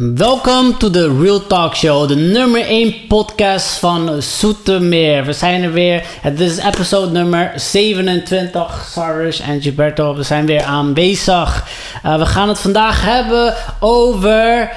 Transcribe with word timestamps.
Welkom 0.00 0.78
to 0.78 0.90
the 0.90 1.18
Real 1.20 1.46
Talk 1.46 1.74
Show, 1.74 2.08
de 2.08 2.16
nummer 2.16 2.60
1 2.60 3.06
podcast 3.06 3.78
van 3.78 4.22
Soetermeer. 4.22 5.24
We 5.24 5.32
zijn 5.32 5.62
er 5.62 5.72
weer. 5.72 6.06
Het 6.20 6.40
is 6.40 6.56
episode 6.56 7.12
nummer 7.12 7.52
27. 7.56 8.88
Sarus 8.92 9.40
en 9.40 9.62
Gilberto, 9.62 10.14
we 10.14 10.22
zijn 10.22 10.46
weer 10.46 10.62
aanwezig. 10.62 11.64
Uh, 12.04 12.18
we 12.18 12.26
gaan 12.26 12.48
het 12.48 12.58
vandaag 12.58 13.02
hebben 13.04 13.54
over 13.80 14.72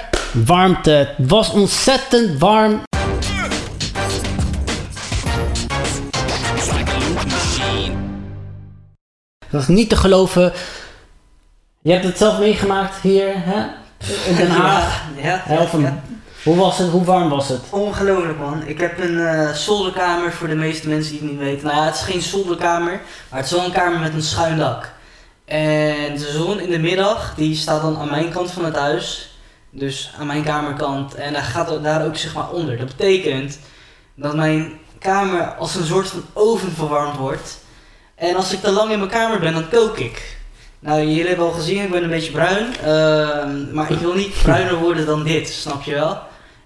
warmte. 0.46 0.92
Het 0.92 1.30
was 1.30 1.52
ontzettend 1.52 2.40
warm. 2.40 2.82
Dat 9.50 9.62
is 9.62 9.68
niet 9.68 9.90
te 9.90 9.96
geloven. 9.96 10.54
Je 11.82 11.92
hebt 11.92 12.06
het 12.06 12.18
zelf 12.18 12.40
meegemaakt 12.40 13.02
hier, 13.02 13.32
hè? 13.36 13.81
In 14.28 14.36
Den 14.36 14.50
Haag. 14.50 15.04
Ja. 15.16 15.44
Hoe 16.44 16.56
was 16.56 16.78
het? 16.78 16.90
Hoe 16.90 17.04
warm 17.04 17.30
was 17.30 17.50
het? 17.50 17.62
Ongelooflijk 17.70 18.40
man. 18.40 18.64
Ik 18.66 18.80
heb 18.80 19.00
een 19.00 19.20
eh, 19.20 19.52
zolderkamer 19.54 20.32
voor 20.34 20.48
de 20.48 20.56
meeste 20.56 20.88
mensen 20.88 21.12
die 21.12 21.22
het 21.22 21.30
niet 21.30 21.40
weten. 21.40 21.66
Nou 21.66 21.78
ja, 21.78 21.86
het 21.86 21.96
is 21.96 22.02
geen 22.02 22.22
zolderkamer, 22.22 23.02
maar 23.30 23.40
het 23.40 23.46
is 23.46 23.52
wel 23.52 23.66
een 23.66 23.72
kamer 23.72 24.00
met 24.00 24.14
een 24.14 24.22
schuin 24.22 24.58
dak. 24.58 24.92
En 25.46 26.16
de 26.16 26.32
zon 26.32 26.60
in 26.60 26.70
de 26.70 26.80
middag, 26.80 27.34
die 27.36 27.56
staat 27.56 27.82
dan 27.82 27.98
aan 27.98 28.10
mijn 28.10 28.32
kant 28.32 28.52
van 28.52 28.66
het 28.66 28.76
huis. 28.76 29.36
Dus 29.70 30.12
aan 30.20 30.28
mijn 30.28 30.44
kamerkant. 30.44 31.16
En 31.16 31.34
hij 31.34 31.44
gaat 31.44 31.84
daar 31.84 32.06
ook 32.06 32.18
zeg 32.18 32.34
maar 32.34 32.50
onder. 32.50 32.78
Dat 32.78 32.88
betekent 32.88 33.60
dat 34.16 34.36
mijn 34.36 34.80
kamer 35.00 35.56
als 35.56 35.76
een 35.76 35.86
soort 35.86 36.08
van 36.08 36.26
oven 36.34 36.72
verwarmd 36.72 37.18
wordt. 37.18 37.60
En 38.16 38.36
als 38.36 38.54
ik 38.54 38.62
te 38.62 38.72
lang 38.72 38.92
in 38.92 38.98
mijn 38.98 39.12
kamer 39.12 39.40
ben, 39.40 39.54
dan 39.54 39.70
kook 39.70 39.98
ik. 39.98 40.40
Nou, 40.84 41.00
jullie 41.02 41.28
hebben 41.28 41.46
al 41.46 41.52
gezien, 41.52 41.84
ik 41.84 41.92
ben 41.92 42.04
een 42.04 42.10
beetje 42.10 42.32
bruin. 42.32 42.66
ehm, 42.84 43.74
maar 43.74 43.92
ik 43.92 43.98
wil 43.98 44.14
niet 44.14 44.34
bruiner 44.44 44.76
worden 44.76 45.06
dan 45.06 45.24
dit, 45.24 45.50
snap 45.50 45.84
je 45.84 45.94
wel? 45.94 46.18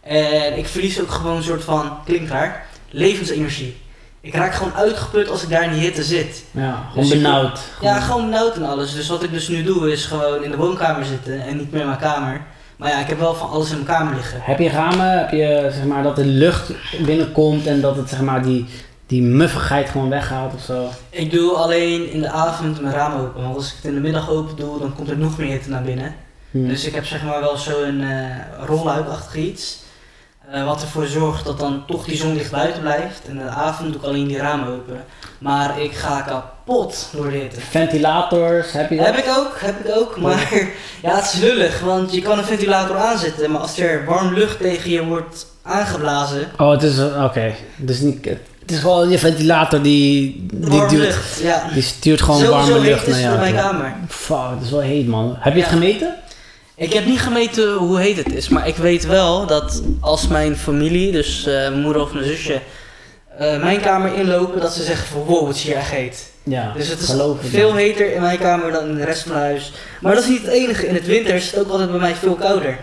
En 0.03 0.57
ik 0.57 0.65
verlies 0.67 1.01
ook 1.01 1.11
gewoon 1.11 1.35
een 1.35 1.43
soort 1.43 1.63
van, 1.63 1.97
klinkt 2.05 2.31
raar, 2.31 2.65
levensenergie. 2.89 3.77
Ik 4.21 4.35
raak 4.35 4.53
gewoon 4.53 4.73
uitgeput 4.73 5.29
als 5.29 5.43
ik 5.43 5.49
daar 5.49 5.63
in 5.63 5.71
die 5.71 5.79
hitte 5.81 6.03
zit. 6.03 6.43
Ja, 6.51 6.85
gewoon 6.89 7.07
Dus 7.07 7.13
benauwd. 7.15 7.59
Ja, 7.81 7.99
gewoon 7.99 8.25
benauwd 8.25 8.55
en 8.55 8.63
alles. 8.63 8.93
Dus 8.95 9.07
wat 9.09 9.23
ik 9.23 9.31
dus 9.31 9.47
nu 9.47 9.63
doe 9.63 9.91
is 9.91 10.05
gewoon 10.05 10.43
in 10.43 10.51
de 10.51 10.57
woonkamer 10.57 11.05
zitten 11.05 11.41
en 11.41 11.57
niet 11.57 11.71
meer 11.71 11.81
in 11.81 11.87
mijn 11.87 11.99
kamer. 11.99 12.41
Maar 12.77 12.89
ja, 12.89 12.99
ik 12.99 13.07
heb 13.07 13.19
wel 13.19 13.33
van 13.35 13.49
alles 13.49 13.69
in 13.69 13.75
mijn 13.75 13.97
kamer 13.97 14.15
liggen. 14.15 14.39
Heb 14.41 14.59
je 14.59 14.69
ramen? 14.69 15.19
Heb 15.19 15.31
je 15.31 15.69
zeg 15.75 15.83
maar 15.85 16.03
dat 16.03 16.15
de 16.15 16.25
lucht 16.25 16.71
binnenkomt 17.05 17.67
en 17.67 17.81
dat 17.81 17.95
het 17.95 18.09
zeg 18.09 18.21
maar 18.21 18.41
die, 18.43 18.65
die 19.07 19.21
muffigheid 19.21 19.89
gewoon 19.89 20.09
weghaalt 20.09 20.53
of 20.53 20.61
zo? 20.61 20.89
Ik 21.09 21.31
doe 21.31 21.51
alleen 21.51 22.11
in 22.11 22.21
de 22.21 22.29
avond 22.29 22.81
mijn 22.81 22.93
raam 22.93 23.19
open. 23.21 23.43
Want 23.43 23.55
als 23.55 23.67
ik 23.67 23.75
het 23.75 23.85
in 23.85 23.93
de 23.93 23.99
middag 23.99 24.29
open 24.29 24.55
doe, 24.55 24.79
dan 24.79 24.95
komt 24.95 25.09
er 25.09 25.17
nog 25.17 25.37
meer 25.37 25.47
hitte 25.51 25.69
naar 25.69 25.83
binnen. 25.83 26.15
Hm. 26.51 26.67
Dus 26.67 26.85
ik 26.85 26.93
heb 26.95 27.05
zeg 27.05 27.23
maar 27.23 27.39
wel 27.39 27.57
zo'n 27.57 28.01
eh 28.01 28.65
rolluikachtig 28.65 29.35
iets. 29.35 29.83
eh, 30.51 30.65
wat 30.65 30.81
ervoor 30.81 31.05
zorgt 31.05 31.45
dat 31.45 31.59
dan 31.59 31.83
toch 31.87 32.05
die 32.05 32.17
zonlicht 32.17 32.51
buiten 32.51 32.81
blijft. 32.81 33.21
En 33.27 33.31
in 33.31 33.43
de 33.45 33.49
avond 33.49 33.91
doe 33.93 34.01
ik 34.01 34.07
alleen 34.07 34.27
die 34.27 34.37
ramen 34.37 34.67
open. 34.67 35.03
Maar 35.39 35.81
ik 35.81 35.91
ga 35.93 36.21
kapot 36.21 37.09
door 37.11 37.29
de 37.31 37.37
hitte. 37.37 37.61
Ventilators, 37.61 38.71
heb 38.71 38.89
je 38.89 38.95
dat? 38.97 39.05
Heb 39.05 39.17
ik 39.17 39.27
ook, 39.37 39.57
heb 39.59 39.85
ik 39.85 39.95
ook. 39.95 40.17
Maar 40.19 40.49
ja, 41.03 41.15
het 41.15 41.23
is 41.33 41.39
lullig. 41.39 41.79
Want 41.79 42.13
je 42.13 42.21
kan 42.21 42.37
een 42.37 42.43
ventilator 42.43 42.97
aanzetten. 42.97 43.51
Maar 43.51 43.61
als 43.61 43.77
er 43.79 44.05
warm 44.05 44.33
lucht 44.33 44.59
tegen 44.59 44.89
je 44.91 45.03
wordt 45.05 45.45
aangeblazen. 45.61 46.47
Oh, 46.57 46.71
het 46.71 46.83
is, 46.83 46.99
oké. 46.99 47.53
Dus 47.75 47.99
niet, 47.99 48.27
het 48.65 48.71
is 48.75 48.79
gewoon 48.79 49.09
je 49.09 49.19
ventilator 49.19 49.81
die, 49.81 50.45
die, 50.53 50.85
duwt, 50.85 51.15
ja. 51.43 51.63
die 51.73 51.81
stuurt 51.83 52.21
gewoon 52.21 52.39
zo, 52.39 52.49
warme 52.49 52.71
zo 52.71 52.79
lucht 52.79 53.07
naar 53.07 53.19
jou. 53.19 53.37
mijn 53.39 53.53
toe. 53.53 53.61
kamer. 53.61 53.93
Fuck, 54.07 54.37
het 54.55 54.63
is 54.63 54.71
wel 54.71 54.79
heet 54.79 55.07
man. 55.07 55.35
Heb 55.39 55.53
je 55.53 55.59
het 55.61 55.69
Ja. 55.69 55.75
gemeten? 55.75 56.15
Ik 56.75 56.93
heb 56.93 57.05
niet 57.05 57.19
gemeten 57.19 57.73
hoe 57.73 57.99
heet 57.99 58.17
het 58.17 58.33
is, 58.33 58.49
maar 58.49 58.67
ik 58.67 58.75
weet 58.75 59.05
wel 59.05 59.45
dat 59.45 59.81
als 59.99 60.27
mijn 60.27 60.55
familie, 60.55 61.11
dus 61.11 61.45
eh, 61.45 61.53
mijn 61.53 61.79
moeder 61.81 62.01
of 62.01 62.13
mijn 62.13 62.25
zusje, 62.25 62.61
eh, 63.37 63.61
mijn 63.61 63.81
kamer 63.81 64.13
inlopen, 64.15 64.61
dat 64.61 64.73
ze 64.73 64.83
zeggen 64.83 65.07
van 65.07 65.23
wow, 65.23 65.47
het 65.47 65.55
is 65.55 65.63
hier 65.63 65.75
echt 65.75 65.91
heet. 65.91 66.31
Ja, 66.43 66.71
Dus 66.77 66.87
het 66.87 66.99
is 67.01 67.13
veel 67.41 67.73
heter 67.73 68.13
in 68.13 68.21
mijn 68.21 68.37
kamer 68.39 68.71
dan 68.71 68.87
in 68.89 68.95
de 68.95 69.05
rest 69.05 69.21
van 69.21 69.31
het 69.31 69.41
huis. 69.41 69.71
Maar 70.01 70.15
dat 70.15 70.23
is 70.23 70.29
niet 70.29 70.41
het 70.41 70.51
enige, 70.51 70.87
in 70.87 70.93
het 70.95 71.05
winter 71.05 71.35
is 71.35 71.51
het 71.51 71.59
ook 71.59 71.69
altijd 71.69 71.91
bij 71.91 71.99
mij 71.99 72.15
veel 72.15 72.35
kouder. 72.35 72.77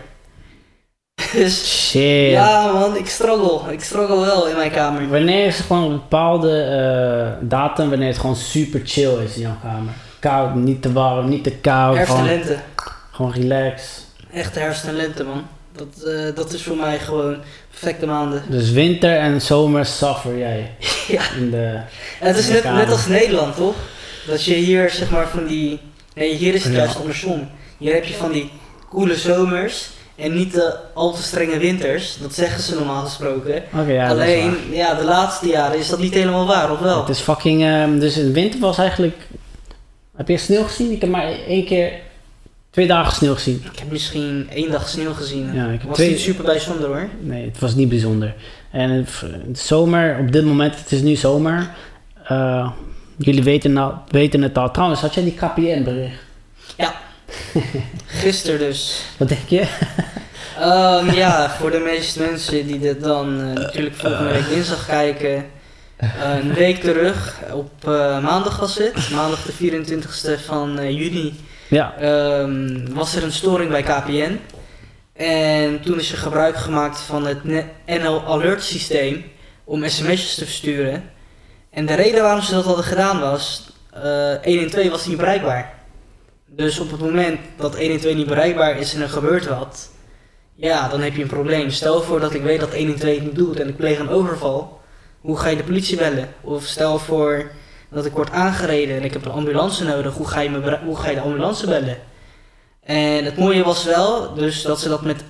Dus 1.43 1.88
Shit. 1.88 2.31
ja 2.31 2.72
man, 2.72 2.97
ik 2.97 3.09
struggle. 3.09 3.72
Ik 3.72 3.82
struggle 3.82 4.20
wel 4.20 4.48
in 4.48 4.56
mijn 4.56 4.70
kamer. 4.70 5.09
Wanneer 5.09 5.47
is 5.47 5.59
er 5.59 5.65
gewoon 5.65 5.82
een 5.84 5.91
bepaalde 5.91 6.60
eh, 6.62 7.48
datum 7.48 7.88
wanneer 7.91 8.09
het 8.09 8.19
gewoon 8.19 8.37
super 8.37 8.81
chill 8.84 9.15
is 9.25 9.34
in 9.34 9.41
jouw 9.41 9.56
kamer? 9.62 9.93
Koud, 10.19 10.54
niet 10.54 10.82
te 10.82 10.93
warm, 10.93 11.28
niet 11.28 11.44
te 11.44 11.50
koud. 11.50 11.97
Herfst 11.97 12.15
en 12.15 12.25
lente. 12.25 12.56
gewoon 13.10 13.32
relax. 13.32 13.82
Echt 14.32 14.54
herfst 14.54 14.84
en 14.84 14.94
lente 14.94 15.25
man. 15.25 15.47
Dat, 15.72 16.03
eh, 16.03 16.34
dat 16.34 16.53
is 16.53 16.62
voor 16.62 16.76
mij 16.76 16.98
gewoon 16.98 17.37
perfecte 17.70 18.06
maanden. 18.06 18.43
Dus 18.49 18.70
winter 18.70 19.16
en 19.16 19.41
zomer 19.41 19.87
suffer 19.87 20.38
jij. 20.38 20.70
Ja. 21.09 21.22
In 21.38 21.50
de, 21.50 21.81
En 22.20 22.26
het 22.26 22.37
is 22.37 22.49
net, 22.49 22.64
net 22.64 22.91
als 22.91 23.06
Nederland, 23.06 23.56
toch? 23.56 23.75
Dat 24.26 24.44
je 24.44 24.54
hier 24.54 24.91
zeg 24.91 25.10
maar 25.10 25.28
van 25.28 25.47
die. 25.47 25.81
Nee, 26.14 26.34
hier 26.34 26.54
is 26.54 26.64
het 26.64 26.75
juist 26.75 26.97
andersom. 26.97 27.49
Hier 27.78 27.94
heb 27.94 28.04
je 28.04 28.14
van 28.14 28.32
die 28.32 28.50
koele 28.88 29.16
zomers 29.16 29.91
en 30.16 30.34
niet 30.34 30.52
de 30.52 30.74
al 30.94 31.12
te 31.14 31.22
strenge 31.22 31.58
winters. 31.58 32.16
Dat 32.20 32.34
zeggen 32.34 32.62
ze 32.62 32.74
normaal 32.74 33.04
gesproken. 33.04 33.62
Ja, 33.86 34.08
Alleen, 34.08 34.56
ja, 34.70 34.94
de 34.94 35.04
laatste 35.04 35.48
jaren 35.48 35.78
is 35.78 35.88
dat 35.88 35.98
niet 35.98 36.14
helemaal 36.14 36.46
waar, 36.46 36.70
of 36.72 36.78
wel? 36.78 37.00
Het 37.00 37.08
is 37.08 37.20
fucking... 37.20 37.62
ehm, 37.62 37.98
dus 37.98 38.16
in 38.18 38.26
de 38.26 38.32
winter 38.32 38.60
was 38.60 38.78
eigenlijk... 38.78 39.16
Heb 40.16 40.28
je 40.28 40.36
sneeuw 40.36 40.62
gezien? 40.62 40.90
Ik 40.90 41.00
heb 41.00 41.10
maar 41.10 41.32
één 41.46 41.64
keer... 41.64 41.92
Twee 42.70 42.86
dagen 42.86 43.12
sneeuw 43.12 43.34
gezien. 43.34 43.62
Ik 43.72 43.78
heb 43.78 43.90
misschien 43.90 44.46
één 44.50 44.70
dag 44.70 44.88
sneeuw 44.88 45.12
gezien. 45.12 45.54
Ja, 45.54 45.64
ik 45.66 45.80
heb 45.80 45.88
was 45.88 45.96
twee- 45.96 46.08
niet 46.10 46.20
super 46.20 46.44
bijzonder 46.44 46.86
hoor. 46.88 47.08
Nee, 47.20 47.44
het 47.46 47.58
was 47.58 47.74
niet 47.74 47.88
bijzonder. 47.88 48.34
En 48.70 48.90
het, 48.90 49.08
het 49.46 49.58
zomer, 49.58 50.18
op 50.20 50.32
dit 50.32 50.44
moment, 50.44 50.78
het 50.78 50.92
is 50.92 51.00
nu 51.00 51.14
zomer. 51.16 51.70
Eh, 52.24 52.70
jullie 53.16 53.42
weten, 53.42 53.72
nou, 53.72 53.94
weten 54.08 54.42
het 54.42 54.58
al. 54.58 54.70
Trouwens, 54.70 55.00
had 55.00 55.14
jij 55.14 55.24
die 55.24 55.34
KPN 55.34 55.82
bericht? 55.82 56.22
Gisteren 58.06 58.58
dus. 58.58 59.02
Wat 59.16 59.28
denk 59.28 59.48
je? 59.48 59.66
Ehm, 60.58 61.10
ja, 61.10 61.50
voor 61.50 61.70
de 61.70 61.78
meeste 61.78 62.20
mensen 62.20 62.66
die 62.66 62.78
dit 62.78 63.02
dan 63.02 63.40
eh, 63.40 63.46
natuurlijk 63.54 63.96
volgende 63.96 64.32
week 64.32 64.48
dinsdag 64.48 64.86
kijken. 64.86 65.44
een 66.22 66.54
week 66.54 66.80
terug, 66.80 67.38
op 67.52 67.72
eh, 67.88 68.18
maandag 68.22 68.58
was 68.60 68.78
het, 68.78 69.10
maandag 69.10 69.42
de 69.42 69.52
24ste 69.52 70.44
van 70.44 70.78
eh, 70.78 70.90
juni, 70.90 71.40
Ja. 71.68 71.94
ehm, 71.98 72.92
was 72.92 73.14
er 73.14 73.22
een 73.22 73.32
storing 73.32 73.70
bij 73.70 73.82
KPN. 73.82 74.38
En 75.16 75.80
toen 75.82 75.98
is 75.98 76.12
er 76.12 76.19
gebruik 76.19 76.56
gemaakt 76.56 77.00
van 77.00 77.26
het 77.26 77.44
NL 77.86 78.22
Alert 78.26 78.62
systeem 78.62 79.24
om 79.64 79.88
sms'jes 79.88 80.34
te 80.34 80.44
versturen. 80.44 81.10
En 81.70 81.86
de 81.86 81.94
reden 81.94 82.22
waarom 82.22 82.42
ze 82.42 82.54
dat 82.54 82.64
hadden 82.64 82.84
gedaan 82.84 83.20
was, 83.20 83.62
eh 83.92 84.34
112 84.42 84.90
was 84.90 85.06
niet 85.06 85.16
bereikbaar. 85.16 85.72
Dus 86.56 86.78
op 86.78 86.90
het 86.90 87.00
moment 87.00 87.40
dat 87.56 87.78
112 87.78 88.14
niet 88.16 88.26
bereikbaar 88.26 88.78
is 88.78 88.94
en 88.94 89.00
er 89.00 89.08
gebeurt 89.08 89.46
wat, 89.46 89.90
ja, 90.54 90.88
dan 90.88 91.00
heb 91.00 91.14
je 91.14 91.22
een 91.22 91.28
probleem. 91.28 91.70
Stel 91.70 92.02
voor 92.02 92.20
dat 92.20 92.34
ik 92.34 92.42
weet 92.42 92.60
dat 92.60 92.74
112 92.74 93.14
het 93.14 93.24
niet 93.24 93.34
doet 93.34 93.60
en 93.60 93.68
ik 93.68 93.76
pleeg 93.76 93.98
een 93.98 94.08
overval, 94.08 94.80
hoe 95.20 95.38
ga 95.38 95.48
je 95.48 95.56
de 95.56 95.62
politie 95.62 95.96
bellen? 95.96 96.28
Of 96.40 96.64
stel 96.64 96.98
voor 96.98 97.50
dat 97.88 98.06
ik 98.06 98.12
word 98.12 98.30
aangereden 98.30 98.96
en 98.96 99.04
ik 99.04 99.12
heb 99.12 99.24
een 99.24 99.32
ambulance 99.32 99.84
nodig, 99.84 100.14
hoe 100.14 100.28
ga 100.28 100.40
je, 100.40 100.50
me, 100.50 100.78
hoe 100.84 100.96
ga 100.96 101.08
je 101.08 101.14
de 101.14 101.20
ambulance 101.20 101.66
bellen? 101.66 101.98
En 102.82 103.24
het 103.24 103.36
mooie 103.36 103.64
was 103.64 103.84
wel, 103.84 104.34
dus 104.34 104.62
dat 104.62 104.80
ze 104.80 104.88
dat 104.88 105.02
met 105.02 105.24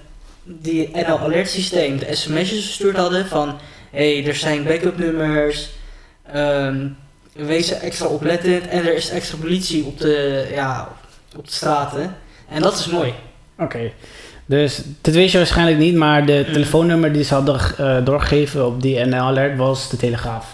die 0.44 0.90
NL 0.92 1.18
Alert 1.18 1.50
systeem 1.50 1.98
de 1.98 2.14
sms'jes 2.14 2.64
verstuurd 2.64 2.96
hadden 2.96 3.26
van 3.26 3.58
hé, 3.90 4.14
hey, 4.14 4.26
er 4.26 4.34
zijn 4.34 4.64
backup 4.64 4.98
nummers, 4.98 5.70
ehm, 6.32 6.88
wees 7.32 7.72
extra 7.72 8.06
oplettend 8.06 8.68
en 8.68 8.86
er 8.86 8.94
is 8.94 9.10
extra 9.10 9.38
politie 9.38 9.84
op 9.84 9.98
de, 9.98 10.48
ja, 10.50 11.00
op 11.36 11.46
de 11.46 11.52
straten. 11.52 12.14
En 12.48 12.62
dat 12.62 12.78
is 12.78 12.86
mooi. 12.86 13.12
Oké. 13.58 13.90
Dus, 14.46 14.82
dit 15.00 15.14
weet 15.14 15.30
je 15.30 15.36
waarschijnlijk 15.38 15.78
niet, 15.78 15.94
maar 15.94 16.26
de 16.26 16.44
Mm. 16.46 16.52
telefoonnummer 16.52 17.12
die 17.12 17.24
ze 17.24 17.34
hadden 17.34 17.60
eh, 17.78 18.04
doorgegeven 18.04 18.66
op 18.66 18.82
die 18.82 19.04
NL 19.04 19.16
Alert 19.20 19.56
was 19.56 19.88
de 19.90 19.96
Telegraaf. 19.96 20.46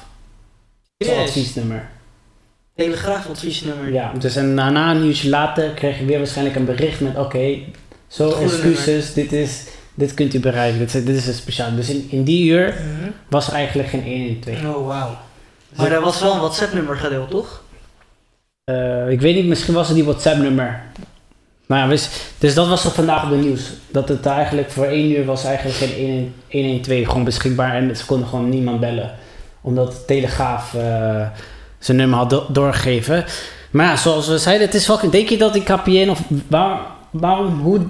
Yes. 0.96 1.08
adviesnummer. 1.16 1.88
Telegraafadviesnummer. 2.74 3.92
Ja, 3.92 4.12
dus 4.18 4.36
en 4.36 4.56
daarna 4.56 4.90
een 4.90 5.04
uurtje 5.04 5.28
later 5.28 5.70
kreeg 5.70 5.98
je 5.98 6.04
weer 6.04 6.18
waarschijnlijk 6.18 6.56
een 6.56 6.64
bericht 6.64 7.00
met 7.00 7.16
oké, 7.16 7.58
zo 8.06 8.30
excuses, 8.30 9.12
dit, 9.12 9.32
is, 9.32 9.64
dit 9.94 10.14
kunt 10.14 10.34
u 10.34 10.40
bereiken, 10.40 10.78
dit, 10.78 10.94
is- 10.94 11.04
dit 11.04 11.16
is 11.16 11.26
een 11.26 11.34
speciaal. 11.34 11.74
Dus 11.74 11.88
in, 11.88 12.06
in 12.10 12.24
die 12.24 12.50
uur 12.50 12.66
Mhm. 12.74 13.10
was 13.28 13.46
er 13.48 13.52
eigenlijk 13.54 13.88
geen 13.88 14.02
112. 14.02 14.74
Oh, 14.76 14.86
wauw. 14.86 15.16
Maar 15.76 15.92
er 15.92 16.00
was 16.00 16.20
wel 16.20 16.32
een 16.32 16.38
WhatsApp-nummer 16.40 16.96
gedeeld, 16.96 17.30
toch? 17.30 17.62
Eh, 18.68 19.10
ik 19.10 19.20
weet 19.20 19.34
niet, 19.34 19.46
misschien 19.46 19.74
was 19.74 19.86
het 19.86 19.96
die 19.96 20.04
WhatsApp 20.04 20.36
nummer. 20.38 20.80
Maar 21.66 21.78
ja, 21.78 21.86
dus, 22.38 22.54
dat 22.54 22.68
was 22.68 22.82
toch 22.82 22.94
vandaag 22.94 23.24
op 23.24 23.30
de 23.30 23.36
nieuws. 23.36 23.62
Dat 23.90 24.08
het 24.08 24.26
eigenlijk 24.26 24.70
voor 24.70 24.84
één 24.84 25.10
uur 25.10 25.24
was 25.24 25.44
eigenlijk 25.44 25.76
geen 25.76 26.34
112 26.50 27.06
gewoon 27.06 27.24
beschikbaar 27.24 27.74
en 27.74 27.96
ze 27.96 28.06
konden 28.06 28.28
gewoon 28.28 28.48
niemand 28.48 28.80
bellen. 28.80 29.10
Omdat 29.60 30.06
Telegraaf 30.06 30.74
eh, 30.74 31.26
zijn 31.78 31.96
nummer 31.96 32.18
had 32.18 32.30
do- 32.30 32.46
doorgegeven. 32.48 33.24
Maar 33.70 33.86
ja, 33.86 33.96
zoals 33.96 34.28
we 34.28 34.38
zeiden, 34.38 34.66
het 34.66 34.74
is 34.76 34.84
fucking... 34.84 35.12
Denk 35.12 35.28
je 35.28 35.36
dat 35.38 35.52
die 35.52 35.62
KPN 35.62 36.08
of 36.10 36.20
waar, 36.48 36.78
waarom, 37.10 37.60
hoe... 37.60 37.80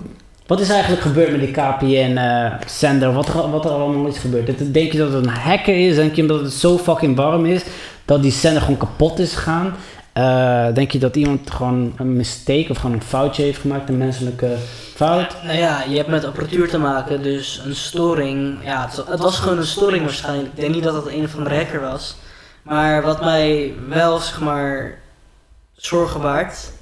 Wat 0.47 0.61
is 0.61 0.69
eigenlijk 0.71 1.03
gebeurd 1.03 1.31
met 1.31 1.41
die 1.41 1.51
KPN-zender? 1.51 3.13
wat, 3.13 3.29
er- 3.29 3.51
wat 3.51 3.65
er 3.65 3.71
allemaal 3.71 4.07
is 4.07 4.19
gebeurd? 4.19 4.73
Denk 4.75 4.93
je 4.93 4.99
dat 4.99 5.13
het 5.13 5.25
een 5.25 5.31
hacker 5.31 5.89
is? 5.89 5.95
Denk 5.95 6.15
je 6.15 6.27
dat 6.27 6.41
het 6.41 6.53
zo 6.53 6.79
fucking 6.79 7.17
warm 7.17 7.47
is 7.47 7.63
dat 8.05 8.23
die 8.23 8.33
zender 8.33 8.63
gewoon 8.63 8.77
kapot 8.79 9.19
is 9.19 9.35
gegaan? 9.35 9.75
Eh, 10.19 10.75
denk 10.75 10.91
je 10.91 10.99
dat 10.99 11.17
iemand 11.17 11.51
gewoon 11.51 11.93
een 11.97 12.17
mistake 12.17 12.67
of 12.69 12.77
gewoon 12.77 12.93
een 12.93 13.03
foutje 13.03 13.43
heeft 13.43 13.61
gemaakt, 13.61 13.89
een 13.89 13.99
menselijke 13.99 14.57
fout? 14.95 15.37
Nou 15.43 15.59
ja, 15.59 15.83
je 15.89 15.97
hebt 15.97 16.09
met 16.09 16.25
apparatuur 16.25 16.69
te 16.69 16.79
maken, 16.79 17.23
dus 17.23 17.63
een 17.65 17.77
storing. 17.77 18.59
Ja, 18.65 18.91
het, 19.07 19.21
was 19.21 19.39
gewoon 19.39 19.59
een 19.59 19.67
storing 19.67 20.05
waarschijnlijk. 20.05 20.49
Ik 20.49 20.57
denk 20.57 20.75
niet 20.75 20.83
dat 20.83 20.95
het 20.95 21.15
een 21.15 21.25
of 21.25 21.37
andere 21.37 21.57
hacker 21.57 21.81
was. 21.81 22.17
Maar 22.63 23.03
wat 23.03 23.21
mij 23.21 23.75
wel, 23.89 24.19
zeg 24.19 24.41
maar, 24.41 24.99
zorgen 25.73 26.21
baart, 26.21 26.73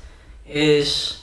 is. 0.43 1.21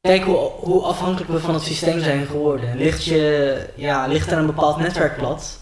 Kijk 0.00 0.22
hoe, 0.22 0.36
hoe 0.36 0.82
afhankelijk 0.82 1.30
we 1.30 1.40
van 1.40 1.54
het 1.54 1.62
systeem 1.62 2.00
zijn 2.00 2.26
geworden. 2.26 2.76
Ligt, 2.76 3.04
je, 3.04 3.56
ja, 3.74 4.06
ligt 4.06 4.30
er 4.30 4.38
een 4.38 4.46
bepaald 4.46 4.76
netwerk 4.76 5.16
plat, 5.16 5.58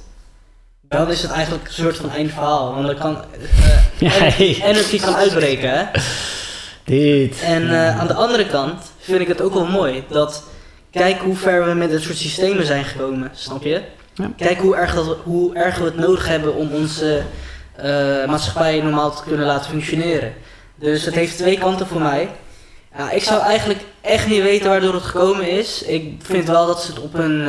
dan 0.90 1.10
is 1.10 1.22
het 1.22 1.30
eigenlijk 1.30 1.66
een 1.66 1.72
soort 1.72 1.96
van 1.96 2.10
einde 2.10 2.32
verhaal. 2.32 2.74
Want 2.74 2.86
dan 2.86 2.96
kan. 2.96 3.18
hey. 4.08 4.60
energy 4.62 4.98
kan 4.98 5.14
uitbreken, 5.14 5.70
hè? 5.70 5.84
Dit. 6.84 7.40
En 7.42 7.70
eh, 7.70 7.98
aan 8.00 8.06
de 8.06 8.14
andere 8.14 8.46
kant 8.46 8.92
vind 8.98 9.20
ik 9.20 9.28
het 9.28 9.40
ook 9.40 9.54
wel 9.54 9.66
mooi 9.66 10.04
dat. 10.08 10.44
Kijk 10.90 11.18
hoe 11.18 11.36
ver 11.36 11.64
we 11.64 11.74
met 11.74 11.90
dit 11.90 12.02
soort 12.02 12.16
systemen 12.16 12.66
zijn 12.66 12.84
gekomen, 12.84 13.30
snap 13.34 13.62
je? 13.62 13.82
Ja. 14.14 14.30
Kijk 14.36 14.58
hoe 14.58 14.76
erg, 14.76 14.94
dat 14.94 15.06
we, 15.06 15.16
hoe 15.22 15.54
erg 15.54 15.78
we 15.78 15.84
het 15.84 15.96
nodig 15.96 16.28
hebben 16.28 16.54
om 16.54 16.72
onze 16.72 17.22
eh, 17.76 18.26
maatschappij 18.26 18.80
normaal 18.80 19.14
te 19.14 19.22
kunnen 19.22 19.46
laten 19.46 19.70
functioneren. 19.70 20.32
Dus 20.74 21.04
het 21.04 21.14
heeft 21.14 21.36
twee 21.36 21.58
kanten 21.58 21.86
voor 21.86 22.00
mij. 22.00 22.28
Ja, 22.96 23.10
ik 23.10 23.22
zou 23.22 23.42
eigenlijk 23.42 23.80
echt 24.00 24.26
niet 24.28 24.42
weten 24.42 24.68
waardoor 24.68 24.94
het 24.94 25.02
gekomen 25.02 25.50
is. 25.50 25.82
Ik 25.82 26.14
vind 26.22 26.48
wel 26.48 26.66
dat 26.66 26.82
ze 26.82 26.90
het 26.90 27.00
op 27.00 27.14
een 27.14 27.48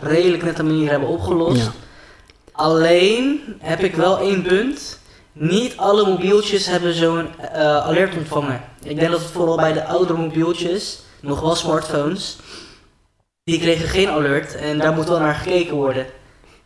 redelijk 0.00 0.42
nette 0.42 0.62
manier 0.62 0.90
hebben 0.90 1.08
opgelost. 1.08 1.64
Ja. 1.64 1.72
Alleen 2.58 3.40
heb 3.58 3.80
ik 3.80 3.94
wel 3.94 4.18
één 4.18 4.42
punt. 4.42 4.98
Niet 5.32 5.76
alle 5.76 6.06
mobieltjes 6.06 6.66
hebben 6.66 6.94
zo'n 6.94 7.26
eh, 7.52 7.60
alert 7.86 8.16
ontvangen. 8.16 8.60
Ik 8.82 8.98
denk 8.98 9.10
dat 9.10 9.20
het 9.20 9.30
vooral 9.30 9.56
bij 9.56 9.72
de 9.72 9.84
oudere 9.84 10.18
mobieltjes, 10.18 10.98
nog 11.20 11.40
wel 11.40 11.54
smartphones, 11.54 12.36
die 13.44 13.58
kregen 13.58 13.88
geen 13.88 14.08
alert 14.08 14.54
en 14.56 14.78
daar 14.78 14.92
moet 14.92 15.08
wel 15.08 15.18
naar 15.18 15.34
gekeken 15.34 15.74
worden. 15.76 16.06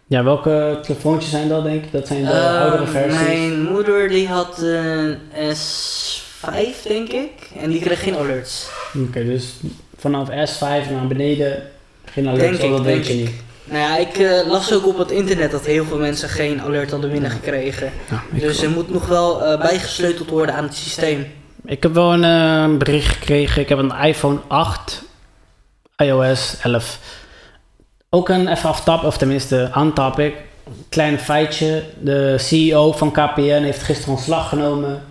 ja, 0.06 0.24
welke 0.24 0.78
telefoontjes 0.82 1.30
zijn 1.30 1.48
dat, 1.48 1.64
denk 1.64 1.84
ik? 1.84 1.92
Dat 1.92 2.06
zijn 2.06 2.24
de 2.24 2.30
Eh, 2.30 2.60
oudere 2.60 2.86
versies. 2.86 3.20
mijn 3.22 3.62
moeder 3.62 4.08
die 4.08 4.28
had 4.28 4.58
een 4.58 5.18
S5 5.56 6.82
denk 6.88 7.08
ik 7.12 7.50
en 7.60 7.70
die 7.70 7.80
kreeg 7.80 8.02
geen 8.02 8.16
alerts. 8.16 8.68
Oké, 9.08 9.24
dus 9.24 9.52
vanaf 9.98 10.28
S5 10.28 10.60
naar 10.90 11.06
beneden 11.08 11.62
geen 12.04 12.28
alert, 12.28 12.40
Denk 12.40 12.54
ik, 12.54 12.70
dat 12.70 12.84
denk 12.84 12.96
weet 12.96 13.06
je 13.06 13.12
ik. 13.12 13.18
niet. 13.18 13.30
Nou 13.64 13.78
ja, 13.78 13.96
ik 13.96 14.16
eh, 14.18 14.46
las 14.46 14.72
ook 14.72 14.86
op 14.86 14.98
het 14.98 15.10
internet 15.10 15.50
dat 15.50 15.66
heel 15.66 15.84
veel 15.84 15.98
mensen 15.98 16.28
geen 16.28 16.62
alert 16.62 16.90
hadden 16.90 17.10
binnengekregen. 17.10 17.92
Ja, 18.10 18.22
ik, 18.32 18.40
Dus 18.40 18.62
er 18.62 18.70
moet 18.70 18.90
nog 18.90 19.06
wel 19.06 19.44
eh, 19.44 19.60
bijgesleuteld 19.60 20.30
worden 20.30 20.54
aan 20.54 20.64
het 20.64 20.74
systeem. 20.74 21.26
ik 21.64 21.82
heb 21.82 21.94
wel 21.94 22.12
een 22.12 22.24
eh, 22.24 22.76
bericht 22.78 23.14
gekregen. 23.16 23.62
Ik 23.62 23.68
heb 23.68 23.78
een 23.78 23.94
iPhone 23.96 24.38
8, 24.48 25.02
iOS 25.96 26.56
11. 26.62 26.98
Ook 28.10 28.28
een 28.28 28.48
even 28.48 28.68
aftap, 28.68 29.04
of 29.04 29.16
tenminste 29.16 29.70
untopic. 29.76 30.34
Klein 30.88 31.18
feitje. 31.18 31.82
De 32.00 32.34
CEO 32.38 32.92
van 32.92 33.12
KPN 33.12 33.62
heeft 33.62 33.82
gisteren 33.82 34.14
ontslag 34.14 34.48
genomen. 34.48 35.02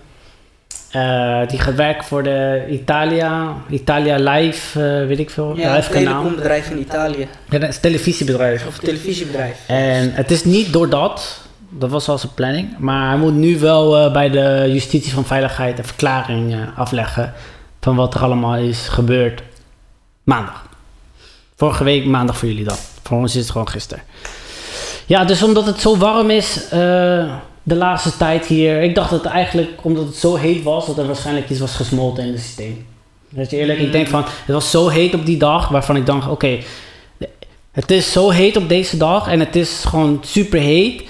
Eh, 0.91 1.47
die 1.47 1.59
gaat 1.59 1.75
werken 1.75 2.03
voor 2.03 2.23
de 2.23 2.65
Italia, 2.69 3.55
Italia 3.69 4.31
Live, 4.31 4.79
eh, 4.79 5.07
weet 5.07 5.19
ik 5.19 5.29
veel, 5.29 5.57
Ja, 5.57 5.75
live 5.75 5.97
een 5.97 6.03
telecombedrijf 6.03 6.69
in 6.69 6.79
Italië. 6.79 7.27
Ja, 7.49 7.59
dat 7.59 7.69
is 7.69 7.75
een 7.75 7.81
televisiebedrijf. 7.81 8.67
Of 8.67 8.77
een 8.77 8.83
televisiebedrijf. 8.83 9.57
En 9.67 10.13
het 10.13 10.31
is 10.31 10.43
niet 10.43 10.73
door 10.73 10.89
dat, 10.89 11.41
dat 11.69 11.89
was 11.89 12.07
al 12.07 12.17
zijn 12.17 12.33
planning, 12.33 12.77
maar 12.77 13.09
hij 13.09 13.17
moet 13.17 13.33
nu 13.33 13.59
wel 13.59 13.97
eh, 13.97 14.11
bij 14.11 14.29
de 14.29 14.65
justitie 14.67 15.13
van 15.13 15.25
veiligheid 15.25 15.77
een 15.77 15.85
verklaring 15.85 16.55
afleggen 16.75 17.33
van 17.81 17.95
wat 17.95 18.13
er 18.13 18.21
allemaal 18.21 18.55
is 18.55 18.88
gebeurd 18.88 19.43
maandag. 20.23 20.65
Vorige 21.55 21.83
week 21.83 22.05
maandag 22.05 22.38
voor 22.38 22.47
jullie 22.47 22.65
dan. 22.65 22.77
Voor 23.03 23.17
ons 23.17 23.35
is 23.35 23.41
het 23.41 23.51
gewoon 23.51 23.69
gisteren. 23.69 24.03
Ja, 25.05 25.25
dus 25.25 25.43
omdat 25.43 25.65
het 25.65 25.81
zo 25.81 25.97
warm 25.97 26.29
is 26.29 26.69
de 27.63 27.75
laatste 27.75 28.17
tijd 28.17 28.45
hier, 28.45 28.81
ik 28.81 28.95
dacht 28.95 29.09
dat 29.09 29.23
het 29.23 29.31
eigenlijk 29.33 29.69
omdat 29.81 30.05
het 30.05 30.15
zo 30.15 30.35
heet 30.35 30.63
was, 30.63 30.85
dat 30.85 30.97
er 30.97 31.05
waarschijnlijk 31.07 31.49
iets 31.49 31.59
was 31.59 31.75
gesmolten 31.75 32.23
in 32.25 32.31
het 32.31 32.41
systeem. 32.41 32.85
Dat 33.29 33.49
je 33.49 33.57
eerlijk, 33.57 33.79
ik 33.79 33.91
denk 33.91 34.07
van, 34.07 34.23
het 34.23 34.55
was 34.55 34.71
zo 34.71 34.87
heet 34.87 35.13
op 35.13 35.25
die 35.25 35.37
dag, 35.37 35.67
waarvan 35.67 35.95
ik 35.95 36.05
dacht, 36.05 36.29
oké, 36.29 36.57
het 37.71 37.91
is 37.91 38.11
zo 38.11 38.29
heet 38.29 38.57
op 38.57 38.69
deze 38.69 38.97
dag 38.97 39.27
en 39.27 39.39
het 39.39 39.55
is 39.55 39.83
gewoon 39.87 40.19
super 40.25 40.59
heet. 40.59 41.03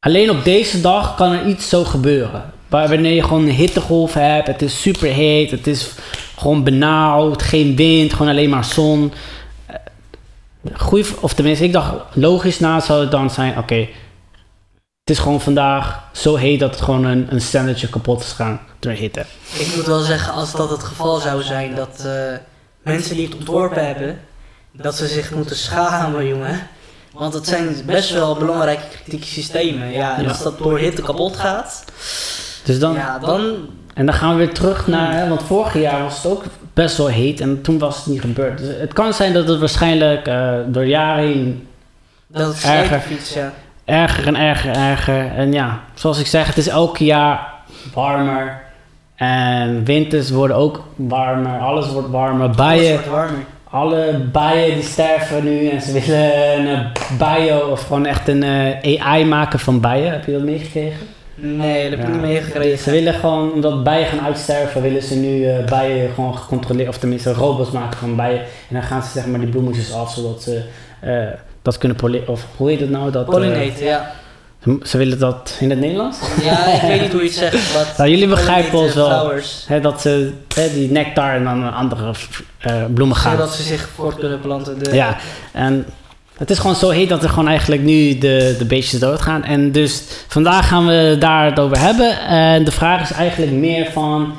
Alleen 0.00 0.30
op 0.30 0.44
deze 0.44 0.80
dag 0.80 1.14
kan 1.14 1.32
er 1.32 1.46
iets 1.46 1.68
zo 1.68 1.84
gebeuren. 1.84 2.52
Waar- 2.68 2.88
Wanneer 2.88 3.12
je 3.14 3.22
gewoon 3.22 3.42
een 3.46 3.54
hittegolf 3.54 4.14
hebt, 4.14 4.46
het 4.46 4.62
is 4.62 4.80
super 4.82 5.08
heet, 5.08 5.50
het 5.50 5.66
is 5.66 5.90
gewoon 6.38 6.64
benauwd, 6.64 7.42
geen 7.42 7.76
wind, 7.76 8.12
gewoon 8.12 8.28
alleen 8.32 8.50
maar 8.50 8.64
zon. 8.64 9.12
Goeie, 10.72 11.04
of 11.20 11.34
tenminste, 11.34 11.64
ik 11.64 11.72
dacht 11.72 11.92
logisch 12.12 12.58
na 12.60 12.80
zou 12.80 13.00
het 13.00 13.10
dan 13.10 13.30
zijn, 13.30 13.58
oké, 13.58 13.86
het 15.04 15.10
is 15.10 15.18
gewoon 15.18 15.40
vandaag 15.40 16.02
zo 16.12 16.36
heet 16.36 16.60
dat 16.60 16.70
het 16.70 16.80
gewoon 16.80 17.04
een, 17.04 17.26
een 17.30 17.90
kapot 17.90 18.20
is 18.20 18.32
gaan 18.32 18.60
door 18.78 18.92
hitte. 18.92 19.24
Ik 19.58 19.72
moet 19.76 19.86
wel 19.86 20.00
zeggen, 20.00 20.32
als 20.32 20.52
dat 20.52 20.70
het 20.70 20.82
geval 20.82 21.18
zou 21.18 21.42
zijn, 21.42 21.74
dat 21.74 22.02
eh, 22.06 22.12
mensen 22.82 23.16
die 23.16 23.26
het 23.26 23.36
ontworpen 23.36 23.86
hebben, 23.86 24.20
dat 24.72 24.96
ze 24.96 25.06
zich 25.06 25.30
moeten 25.34 25.56
schamen, 25.56 26.26
jongen. 26.26 26.68
Want 27.12 27.34
het 27.34 27.46
zijn 27.46 27.76
best 27.86 28.10
wel 28.12 28.36
belangrijke 28.36 28.82
kritieke 28.88 29.26
systemen. 29.26 29.90
Ja, 29.92 30.16
en 30.16 30.22
Ja. 30.22 30.28
als 30.28 30.42
dat 30.42 30.58
door 30.58 30.78
hitte 30.78 31.02
kapot 31.02 31.36
gaat, 31.36 31.84
Dus 32.64 32.78
dan, 32.78 32.92
ja, 32.94 33.18
dan... 33.18 33.56
En 33.94 34.06
dan 34.06 34.14
gaan 34.14 34.30
we 34.30 34.36
weer 34.36 34.54
terug 34.54 34.86
naar, 34.86 35.12
hè, 35.14 35.28
want 35.28 35.42
vorig 35.42 35.74
jaar 35.74 36.02
was 36.02 36.16
het 36.22 36.32
ook 36.32 36.44
best 36.72 36.96
wel 36.96 37.06
heet 37.06 37.40
en 37.40 37.62
toen 37.62 37.78
was 37.78 37.96
het 37.96 38.06
niet 38.06 38.20
gebeurd. 38.20 38.58
Dus 38.58 38.76
het 38.80 38.92
kan 38.92 39.14
zijn 39.14 39.32
dat 39.32 39.48
het 39.48 39.58
waarschijnlijk 39.58 40.26
eh, 40.26 40.54
door 40.66 40.84
jaren 40.86 41.24
heen 41.24 41.68
Dat 42.26 42.54
is 42.54 42.64
Erger. 42.64 43.00
fiets, 43.00 43.32
ja. 43.34 43.52
Erger 43.84 44.26
en 44.26 44.36
erger 44.36 44.70
en 44.70 44.80
erger. 44.90 45.30
En 45.36 45.52
ja, 45.52 45.80
zoals 45.94 46.20
ik 46.20 46.26
zeg, 46.26 46.46
het 46.46 46.56
is 46.56 46.68
elk 46.68 46.96
jaar 46.96 47.46
warmer. 47.94 48.60
En 49.14 49.84
winters 49.84 50.30
worden 50.30 50.56
ook 50.56 50.82
warmer, 50.96 51.58
alles 51.60 51.88
wordt 51.92 52.08
warmer. 52.10 52.42
Alles 52.44 52.56
Bijen, 52.56 52.92
wordt 52.92 53.08
warmer. 53.08 53.38
alle 53.70 54.18
bijen 54.32 54.74
die 54.74 54.82
sterven 54.82 55.44
nu 55.44 55.68
en 55.68 55.80
ze 55.82 55.92
willen 55.92 56.66
een 56.66 56.86
bio 57.18 57.58
of 57.58 57.86
gewoon 57.86 58.06
echt 58.06 58.28
een 58.28 58.42
eh, 58.42 59.02
AI 59.02 59.24
maken 59.24 59.58
van 59.58 59.80
bijen. 59.80 60.10
Heb 60.12 60.26
je 60.26 60.32
dat 60.32 60.42
meegekregen? 60.42 61.06
Nee, 61.34 61.82
dat 61.90 61.90
heb 61.90 61.98
ik 62.00 62.06
Ja. 62.06 62.20
niet 62.20 62.20
meegekregen. 62.30 62.78
Ze 62.78 62.90
willen 62.90 63.14
gewoon, 63.14 63.52
omdat 63.52 63.84
bijen 63.84 64.06
gaan 64.06 64.20
uitsterven, 64.26 64.82
willen 64.82 65.02
ze 65.02 65.16
nu 65.16 65.44
eh, 65.46 65.64
bijen 65.64 66.10
gewoon 66.14 66.36
gecontroleerd, 66.38 66.88
of 66.88 66.98
tenminste 66.98 67.32
robots 67.32 67.70
maken 67.70 67.98
van 67.98 68.16
bijen. 68.16 68.40
En 68.40 68.46
dan 68.74 68.82
gaan 68.82 69.02
ze 69.02 69.10
zeg 69.10 69.26
maar 69.26 69.40
die 69.40 69.48
bloemetjes 69.48 69.92
af, 69.94 70.12
zodat 70.12 70.42
ze 70.42 70.62
eh, 71.00 71.12
dat 71.62 71.78
kunnen 71.78 71.96
pollen, 71.96 72.28
of 72.28 72.46
hoe 72.56 72.68
heet 72.70 72.80
het 72.80 72.90
nou? 72.90 73.10
Dat, 73.10 73.38
eh, 73.38 73.78
ja. 73.78 74.12
ze, 74.62 74.78
ze 74.82 74.98
willen 74.98 75.18
dat 75.18 75.56
in 75.60 75.70
het 75.70 75.78
Nederlands? 75.78 76.18
Ja, 76.42 76.66
ik 76.66 76.80
weet 76.80 77.00
niet 77.00 77.12
hoe 77.12 77.20
je 77.20 77.26
het 77.26 77.36
zegt. 77.36 77.72
Wat 77.72 77.96
Nou, 77.96 78.10
jullie 78.10 78.28
begrijpen 78.28 78.78
ons 78.78 78.94
wel. 78.94 79.32
Hè, 79.66 79.80
dat 79.80 80.00
ze 80.00 80.32
hè, 80.54 80.72
die 80.72 80.90
nectar 80.90 81.34
en 81.34 81.44
dan 81.44 81.74
andere 81.74 82.12
eh, 82.58 82.84
bloemen 82.94 83.16
gaan. 83.16 83.36
zodat 83.36 83.54
ze 83.54 83.62
zich 83.62 83.88
voort 83.94 84.18
kunnen 84.18 84.40
planten. 84.40 84.78
De, 84.78 84.94
Ja, 84.94 85.16
en 85.52 85.86
het 86.36 86.50
is 86.50 86.58
gewoon 86.58 86.76
zo 86.76 86.90
heet 86.90 87.08
dat 87.08 87.22
er 87.22 87.28
gewoon 87.28 87.48
eigenlijk 87.48 87.82
nu 87.82 88.18
de, 88.18 88.54
de 88.58 88.64
beestjes 88.64 89.00
doodgaan. 89.00 89.44
En 89.44 89.72
dus 89.72 90.04
vandaag 90.28 90.68
gaan 90.68 90.86
we 90.86 91.16
daar 91.18 91.44
het 91.44 91.60
over 91.60 91.78
hebben. 91.78 92.20
En 92.20 92.64
de 92.64 92.70
vraag 92.70 93.10
is 93.10 93.16
eigenlijk 93.16 93.52
meer 93.52 93.90
van, 93.90 94.34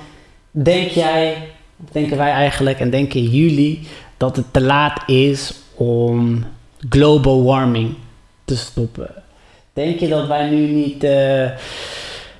denk 0.51 0.89
jij, 0.89 1.37
denken 1.91 2.17
wij 2.17 2.31
eigenlijk 2.31 2.79
en 2.79 2.89
denken 2.89 3.23
jullie 3.23 3.87
dat 4.17 4.35
het 4.35 4.45
te 4.51 4.61
laat 4.61 5.09
is 5.09 5.53
om 5.73 6.45
global 6.89 7.43
warming 7.43 7.95
te 8.45 8.57
stoppen? 8.57 9.09
Denk 9.73 9.99
je 9.99 10.07
dat 10.07 10.27
wij 10.27 10.49
nu 10.49 10.67
niet, 10.67 11.03
eh, 11.03 11.49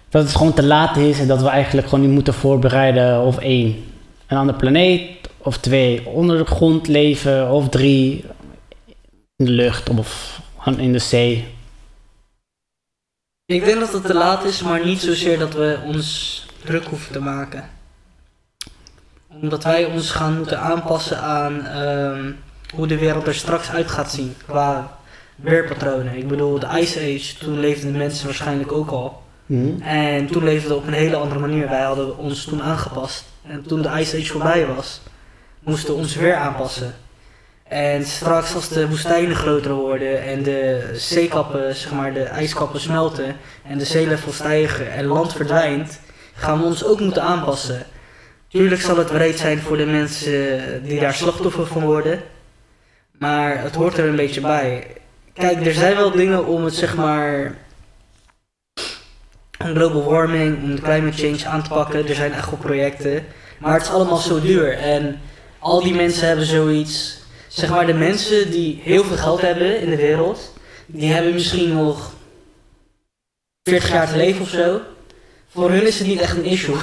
dat 0.10 0.24
het 0.24 0.36
gewoon 0.36 0.54
te 0.54 0.64
laat 0.64 0.98
is 0.98 1.20
en 1.20 1.28
dat 1.28 1.42
we 1.42 1.48
eigenlijk 1.48 1.88
gewoon 1.88 2.06
nu 2.08 2.14
moeten 2.14 2.34
voorbereiden 2.34 3.22
of 3.22 3.38
één, 3.38 3.84
een 4.28 4.38
andere 4.38 4.58
planeet 4.58 5.30
of 5.38 5.58
twee, 5.58 6.08
onder 6.08 6.38
de 6.38 6.46
grond 6.46 6.88
leven 6.88 7.52
of 7.52 7.70
drie, 7.70 8.26
in 9.36 9.46
de 9.46 9.52
lucht 9.52 9.90
of 9.90 10.42
in 10.78 10.92
de 10.92 11.00
zee? 11.00 11.48
Ik 13.46 13.66
denk 13.66 13.80
dat 13.80 13.94
het 13.94 14.06
te 14.06 14.14
laat 14.14 14.44
is, 14.44 14.62
maar 14.62 14.86
niet 14.86 15.02
zozeer 15.02 15.40
dat 15.40 15.54
we 15.54 15.80
ons 15.86 16.46
druk 16.64 16.86
hoeven 16.86 17.12
te 17.12 17.20
maken. 17.20 17.70
Omdat 19.42 19.64
wij 19.64 19.86
ons 19.86 20.12
gaan 20.12 20.38
moeten 20.38 20.60
aanpassen 20.60 21.22
aan 21.22 21.66
ehm, 21.66 22.32
hoe 22.76 22.88
de 22.88 22.98
wereld 22.98 23.28
er 23.28 23.36
straks 23.36 23.70
uit 23.70 23.92
gaat 23.92 24.12
zien 24.12 24.36
qua 24.48 24.98
weerpatronen. 25.36 26.18
Ik 26.18 26.28
bedoel, 26.28 26.60
de 26.60 26.68
Ice 26.80 27.00
Age, 27.00 27.38
toen 27.38 27.60
leefden 27.60 27.92
de 27.92 27.98
mensen 27.98 28.26
waarschijnlijk 28.26 28.72
ook 28.72 28.90
al. 28.90 29.22
Mhm. 29.46 29.82
En 29.82 30.28
toen 30.28 30.44
leefden 30.44 30.70
we 30.70 30.76
op 30.76 30.88
een 30.88 30.94
hele 30.94 31.16
andere 31.16 31.40
manier. 31.40 31.70
Wij 31.70 31.82
hadden 31.82 32.18
ons 32.18 32.46
toen 32.46 32.62
aangepast. 32.62 33.26
En 33.48 33.64
toen 33.68 33.82
de 33.82 33.90
Ice 34.00 34.18
Age 34.18 34.32
voorbij 34.32 34.66
was, 34.66 35.02
moesten 35.60 35.96
ons 35.96 36.16
weer 36.16 36.36
aanpassen. 36.36 36.96
En 37.64 38.06
straks 38.06 38.56
als 38.56 38.70
de 38.70 38.88
woestijnen 38.88 39.36
groter 39.36 39.74
worden 39.74 40.24
en 40.24 40.44
de 40.44 40.90
zeekappen, 40.94 41.76
zeg 41.76 41.92
maar 41.92 42.14
de 42.14 42.24
ijskappen 42.24 42.80
smelten 42.80 43.36
en 43.68 43.78
de 43.78 43.86
zeelevel 43.86 44.32
stijgen 44.32 44.92
en 44.92 45.06
land 45.06 45.34
verdwijnt, 45.34 46.00
gaan 46.34 46.60
we 46.60 46.66
ons 46.66 46.86
ook 46.86 47.00
moeten 47.00 47.22
aanpassen. 47.22 47.86
Tuurlijk 48.48 48.82
zal 48.82 48.98
het 48.98 49.08
breed 49.08 49.40
zijn 49.40 49.60
voor 49.60 49.78
de 49.78 49.86
mensen 49.86 50.84
die 50.84 51.00
daar 51.00 51.14
slachtoffer 51.14 51.68
van 51.68 51.84
worden, 51.86 52.22
maar 53.24 53.62
het 53.62 53.76
hoort 53.76 53.98
er 53.98 54.08
een 54.08 54.16
beetje 54.16 54.42
bij. 54.42 54.88
Kijk, 55.34 55.66
er 55.66 55.74
zijn 55.74 55.96
wel 55.96 56.12
dingen 56.12 56.46
om 56.46 56.64
het 56.64 56.74
zeg 56.74 56.96
maar 56.96 57.56
global 59.58 60.04
warming, 60.04 60.64
om 60.64 60.82
climate 60.82 61.18
change 61.18 61.46
aan 61.46 61.64
te 61.64 61.70
pakken. 61.70 62.08
Er 62.08 62.16
zijn 62.16 62.34
echt 62.34 62.50
wel 62.50 62.60
projecten, 62.60 63.26
maar 63.60 63.74
het 63.74 63.82
is 63.82 63.90
allemaal 63.90 64.18
zo 64.18 64.42
duur 64.42 64.78
en 64.78 65.22
al 65.60 65.84
die 65.84 65.94
mensen 65.94 66.28
hebben 66.28 66.46
zoiets 66.46 67.18
zeg 67.48 67.70
maar 67.70 67.86
de 67.86 67.94
mensen 67.94 68.52
die 68.52 68.82
heel 68.84 69.04
veel 69.04 69.18
geld 69.18 69.42
hebben 69.42 69.80
in 69.80 69.90
de 69.90 69.96
wereld, 69.96 70.54
die 70.86 71.12
hebben 71.12 71.34
misschien 71.34 71.74
nog 71.74 72.12
40 73.64 73.90
jaar 73.90 74.08
te 74.08 74.18
leven 74.18 74.42
of 74.42 74.50
zo. 74.50 74.80
Voor 75.50 75.70
hun 75.70 75.88
is 75.88 76.00
het 76.00 76.08
niet 76.08 76.22
echt 76.22 76.38
een 76.38 76.46
issue. 76.46 76.76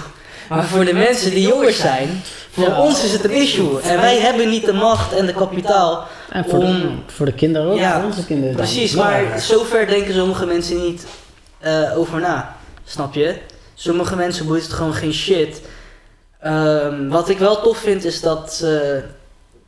Maar 0.49 0.65
voor 0.65 0.85
de 0.85 0.95
mensen 0.95 1.31
die 1.31 1.49
jonger 1.49 1.73
zijn, 1.73 2.23
voor 2.51 2.75
ons 2.75 3.05
is 3.05 3.13
het 3.13 3.25
een 3.25 3.31
issue. 3.31 3.81
En 3.81 4.01
wij 4.01 4.19
hebben 4.19 4.49
niet 4.49 4.65
de 4.65 4.73
macht 4.73 5.13
en 5.13 5.27
de 5.27 5.35
kapitaal. 5.35 6.09
En 6.31 6.45
voor, 6.49 6.59
de, 6.61 6.67
Om- 6.67 7.03
voor 7.07 7.27
de 7.27 7.33
kinderen 7.33 7.71
ook, 7.73 7.79
Ja, 7.79 7.95
voor 8.01 8.05
onze 8.05 8.25
kinderen 8.27 8.57
dan. 8.57 8.65
Precies, 8.67 8.93
Ja. 8.93 9.03
maar 9.05 9.41
zover 9.41 9.87
denken 9.87 10.15
sommige 10.15 10.47
mensen 10.47 10.81
niet 10.81 11.07
eh, 11.59 11.99
over 11.99 12.21
na. 12.21 12.57
Snap 12.85 13.15
je? 13.15 13.37
Sommige 13.75 14.17
mensen 14.17 14.47
boeit 14.47 14.63
het 14.63 14.73
gewoon 14.73 14.95
geen 14.95 15.13
shit. 15.13 15.61
Ehm, 16.41 17.09
wat 17.09 17.29
ik 17.29 17.39
wel 17.39 17.61
tof 17.63 17.79
vind 17.79 18.05
is 18.05 18.21
dat 18.21 18.61
eh, 18.65 18.71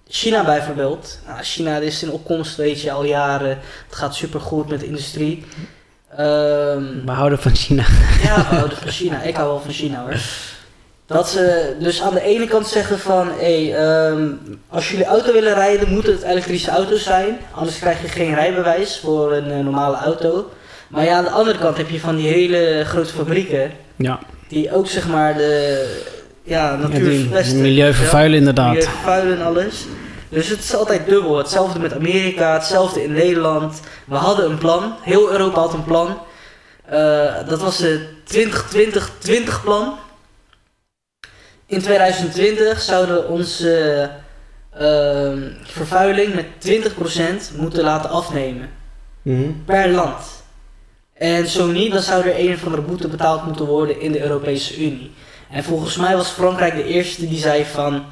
China 0.08 0.44
bijvoorbeeld. 0.44 1.18
Nou, 1.26 1.42
China 1.42 1.76
is 1.76 2.02
in 2.02 2.10
opkomst, 2.10 2.56
weet 2.56 2.80
je, 2.80 2.92
al 2.92 3.04
jaren. 3.04 3.48
Het 3.86 3.96
gaat 3.96 4.14
super 4.14 4.40
goed 4.40 4.68
met 4.68 4.80
de 4.80 4.86
industrie. 4.86 5.44
Ehm, 6.10 6.84
We 7.04 7.10
houden 7.12 7.38
van 7.38 7.54
China. 7.56 7.84
ja, 8.22 8.34
we 8.36 8.54
houden 8.56 8.78
van 8.78 8.88
China. 8.90 9.22
Ik 9.22 9.36
hou 9.36 9.48
wel 9.48 9.60
van 9.60 9.72
China 9.72 10.00
hoor. 10.02 10.16
Dat 11.12 11.28
ze 11.28 11.74
dus 11.78 12.02
aan 12.02 12.14
de 12.14 12.22
ene 12.22 12.46
kant 12.46 12.66
zeggen 12.66 12.98
van, 12.98 13.28
hé, 13.38 13.72
ehm, 13.74 14.28
als 14.68 14.90
jullie 14.90 15.04
auto 15.04 15.32
willen 15.32 15.54
rijden, 15.54 15.88
moeten 15.90 16.12
het 16.12 16.22
elektrische 16.22 16.70
auto's 16.70 17.02
zijn. 17.02 17.38
Anders 17.50 17.78
krijg 17.78 18.02
je 18.02 18.08
geen 18.08 18.34
rijbewijs 18.34 19.00
voor 19.04 19.32
een 19.32 19.50
eh, 19.50 19.58
normale 19.58 19.96
auto. 19.96 20.50
Maar 20.88 21.04
ja, 21.04 21.16
aan 21.16 21.24
de 21.24 21.30
andere 21.30 21.58
kant 21.58 21.76
heb 21.76 21.90
je 21.90 22.00
van 22.00 22.16
die 22.16 22.28
hele 22.28 22.82
grote 22.86 23.12
fabrieken, 23.12 23.70
Ja, 23.96 24.18
die 24.48 24.74
ook 24.74 24.86
zeg 24.86 25.08
maar 25.08 25.34
de 25.34 25.84
ja, 26.42 26.70
ja 26.70 26.76
natuur 26.76 27.20
verpesten. 27.20 27.60
milieu 27.60 27.92
vervuilen 27.94 28.38
inderdaad. 28.38 28.72
Milieu 28.74 28.88
vervuilen 28.88 29.38
en 29.38 29.44
alles. 29.44 29.84
Dus 30.28 30.48
het 30.48 30.58
is 30.58 30.74
altijd 30.74 31.06
dubbel. 31.08 31.38
Hetzelfde 31.38 31.78
met 31.78 31.94
Amerika, 31.94 32.52
hetzelfde 32.52 33.02
in 33.02 33.12
Nederland. 33.12 33.80
We 34.06 34.14
hadden 34.14 34.50
een 34.50 34.58
plan. 34.58 34.94
Heel 35.02 35.30
Europa 35.30 35.60
had 35.60 35.72
een 35.74 35.84
plan. 35.84 36.18
Eh, 36.84 37.48
dat 37.48 37.60
was 37.60 37.78
het 37.78 38.00
2020-20 38.24 39.62
plan. 39.64 39.94
In 41.72 41.80
2020 41.80 42.80
zouden 42.80 43.14
we 43.14 43.26
onze 43.26 44.10
ehm, 44.78 45.38
vervuiling 45.62 46.34
met 46.34 46.46
20% 47.54 47.56
moeten 47.56 47.84
laten 47.84 48.10
afnemen. 48.10 48.70
Mhm. 49.22 49.50
Per 49.64 49.88
land. 49.88 50.44
En 51.14 51.46
zo 51.48 51.66
niet, 51.66 51.92
dan 51.92 52.02
zou 52.02 52.24
er 52.28 52.38
een 52.38 52.52
of 52.54 52.64
andere 52.64 52.82
boete 52.82 53.08
betaald 53.08 53.46
moeten 53.46 53.66
worden 53.66 54.00
in 54.00 54.12
de 54.12 54.22
Europese 54.22 54.76
Unie. 54.76 55.10
En 55.50 55.64
volgens 55.64 55.96
mij 55.96 56.16
was 56.16 56.28
Frankrijk 56.28 56.74
de 56.74 56.84
eerste 56.84 57.28
die 57.28 57.38
zei 57.38 57.64
van... 57.64 58.04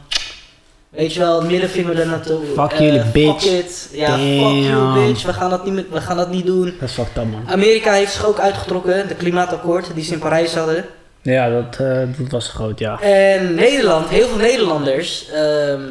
Weet 0.88 1.14
je 1.14 1.20
wel, 1.20 1.42
middenvinger 1.42 2.00
er 2.00 2.06
naartoe. 2.06 2.44
Fuck 2.54 2.72
eh, 2.72 2.78
jullie, 2.78 3.00
fuck 3.00 3.12
bitch. 3.12 3.44
it. 3.44 3.88
Ja, 3.92 4.16
fuck 4.16 4.18
you 4.18 5.06
bitch. 5.06 5.22
We 5.22 5.32
gaan, 5.32 5.50
dat 5.50 5.66
niet, 5.66 5.90
we 5.90 6.00
gaan 6.00 6.16
dat 6.16 6.30
niet 6.30 6.46
doen. 6.46 6.74
Dat 6.80 6.88
is 6.88 6.94
fucked 6.94 7.16
up 7.16 7.30
man. 7.30 7.48
Amerika 7.48 7.92
heeft 7.92 8.12
zich 8.12 8.26
ook 8.26 8.38
uitgetrokken, 8.38 9.08
de 9.08 9.14
klimaatakkoord 9.14 9.94
die 9.94 10.04
ze 10.04 10.12
in 10.12 10.18
Parijs 10.18 10.54
hadden. 10.54 10.84
Ja, 11.22 11.50
dat, 11.50 11.76
eh, 11.80 12.02
dat 12.18 12.30
was 12.30 12.48
groot, 12.48 12.78
ja. 12.78 13.00
En 13.00 13.54
Nederland, 13.54 14.08
heel 14.08 14.28
veel 14.28 14.36
Nederlanders, 14.38 15.30
ehm, 15.30 15.82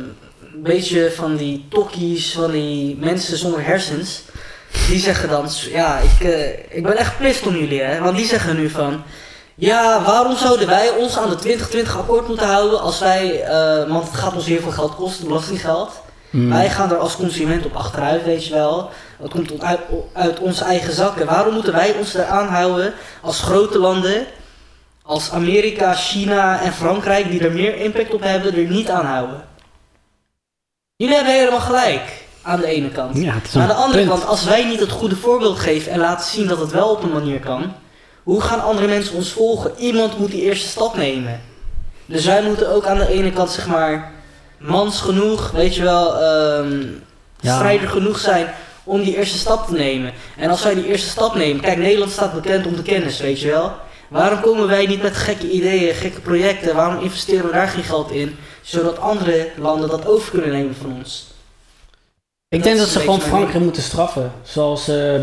een 0.53 0.63
beetje 0.63 1.11
van 1.11 1.35
die 1.35 1.65
tokkies, 1.69 2.31
van 2.33 2.51
die 2.51 2.97
mensen 2.99 3.37
zonder 3.37 3.65
hersens, 3.65 4.23
die 4.87 4.99
zeggen 4.99 5.29
dan, 5.29 5.47
ja, 5.71 5.99
ik, 5.99 6.27
eh, 6.27 6.77
ik 6.77 6.83
ben 6.83 6.97
echt 6.97 7.17
pist 7.17 7.47
om 7.47 7.55
jullie, 7.55 7.81
hè. 7.81 7.99
Want 7.99 8.17
die 8.17 8.25
zeggen 8.25 8.55
nu 8.55 8.69
van, 8.69 9.03
ja, 9.55 10.03
waarom 10.03 10.35
zouden 10.35 10.67
wij 10.67 10.89
ons 10.89 11.17
aan 11.17 11.29
de 11.29 11.35
2020 11.35 11.97
akkoord 11.97 12.27
moeten 12.27 12.47
houden 12.47 12.81
als 12.81 12.99
wij, 12.99 13.43
eh, 13.43 13.89
want 13.89 14.07
het 14.07 14.15
gaat 14.15 14.35
ons 14.35 14.45
heel 14.45 14.61
veel 14.61 14.71
geld 14.71 14.95
kosten, 14.95 15.27
belastinggeld. 15.27 15.91
Mm. 16.29 16.49
Wij 16.49 16.69
gaan 16.69 16.91
er 16.91 16.97
als 16.97 17.15
consument 17.15 17.65
op 17.65 17.75
achteruit, 17.75 18.23
weet 18.23 18.45
je 18.45 18.53
wel. 18.53 18.89
Dat 19.19 19.29
komt 19.29 19.61
uit, 19.63 19.79
uit 20.13 20.39
onze 20.39 20.63
eigen 20.63 20.93
zakken. 20.93 21.25
Waarom 21.25 21.53
moeten 21.53 21.73
wij 21.73 21.93
ons 21.97 22.13
eraan 22.13 22.47
houden 22.47 22.93
als 23.21 23.41
grote 23.41 23.79
landen, 23.79 24.25
als 25.09 25.31
Amerika, 25.31 25.93
China 25.93 26.61
en 26.61 26.73
Frankrijk, 26.73 27.31
die 27.31 27.39
er 27.43 27.51
meer 27.51 27.75
impact 27.75 28.13
op 28.13 28.21
hebben, 28.21 28.53
er 28.55 28.63
niet 28.69 28.89
aan 28.89 29.05
houden? 29.05 29.43
Jullie 30.95 31.15
hebben 31.15 31.33
helemaal 31.33 31.59
gelijk, 31.59 32.01
aan 32.41 32.59
de 32.59 32.65
ene 32.67 32.89
kant. 32.89 33.17
Ja, 33.17 33.33
aan 33.53 33.67
de 33.67 33.73
andere 33.73 33.97
punt. 33.97 34.09
kant, 34.09 34.25
als 34.25 34.43
wij 34.43 34.65
niet 34.65 34.79
het 34.79 34.91
goede 34.91 35.15
voorbeeld 35.15 35.59
geven 35.59 35.91
en 35.91 35.99
laten 35.99 36.25
zien 36.31 36.47
dat 36.47 36.59
het 36.59 36.71
wel 36.71 36.89
op 36.89 37.03
een 37.03 37.11
manier 37.11 37.39
kan, 37.39 37.73
hoe 38.23 38.41
gaan 38.41 38.63
andere 38.63 38.87
mensen 38.87 39.15
ons 39.15 39.31
volgen? 39.31 39.71
Iemand 39.77 40.19
moet 40.19 40.31
die 40.31 40.41
eerste 40.41 40.67
stap 40.67 40.95
nemen. 40.97 41.41
Dus 42.05 42.25
wij 42.25 42.43
moeten 42.43 42.69
ook 42.73 42.85
aan 42.85 42.97
de 42.97 43.07
ene 43.11 43.31
kant, 43.31 43.49
zeg 43.51 43.67
maar, 43.67 44.11
mans 44.57 45.01
genoeg, 45.01 45.51
weet 45.51 45.75
je 45.75 45.83
wel, 45.83 46.21
ehm 46.21 46.85
Ja. 47.41 47.55
strijder 47.55 47.89
genoeg 47.89 48.19
zijn 48.19 48.47
om 48.83 49.03
die 49.03 49.17
eerste 49.17 49.37
stap 49.37 49.67
te 49.67 49.73
nemen. 49.73 50.13
En 50.37 50.49
als 50.49 50.63
wij 50.63 50.73
die 50.73 50.85
eerste 50.87 51.09
stap 51.09 51.35
nemen, 51.35 51.61
kijk, 51.61 51.77
Nederland 51.77 52.11
staat 52.11 52.33
bekend 52.33 52.65
om 52.65 52.75
de 52.75 52.81
kennis, 52.81 53.19
weet 53.19 53.39
je 53.41 53.47
wel. 53.47 53.71
Waarom 54.09 54.41
komen 54.41 54.67
wij 54.67 54.85
niet 54.85 55.01
met 55.01 55.17
gekke 55.17 55.51
ideeën, 55.51 55.95
gekke 55.95 56.19
projecten? 56.19 56.75
Waarom 56.75 57.03
investeren 57.03 57.45
we 57.45 57.51
daar 57.51 57.67
geen 57.67 57.83
geld 57.83 58.11
in? 58.11 58.35
Zodat 58.61 58.99
andere 58.99 59.49
landen 59.57 59.89
dat 59.89 60.07
over 60.07 60.31
kunnen 60.31 60.51
nemen 60.51 60.75
van 60.75 60.93
ons. 60.93 61.27
Ik 62.49 62.63
denk 62.63 62.77
dat 62.77 62.87
ze 62.87 62.99
gewoon 62.99 63.21
Frankrijk 63.21 63.63
moeten 63.63 63.83
straffen. 63.83 64.31
Zoals 64.43 64.87
eh, 64.87 65.19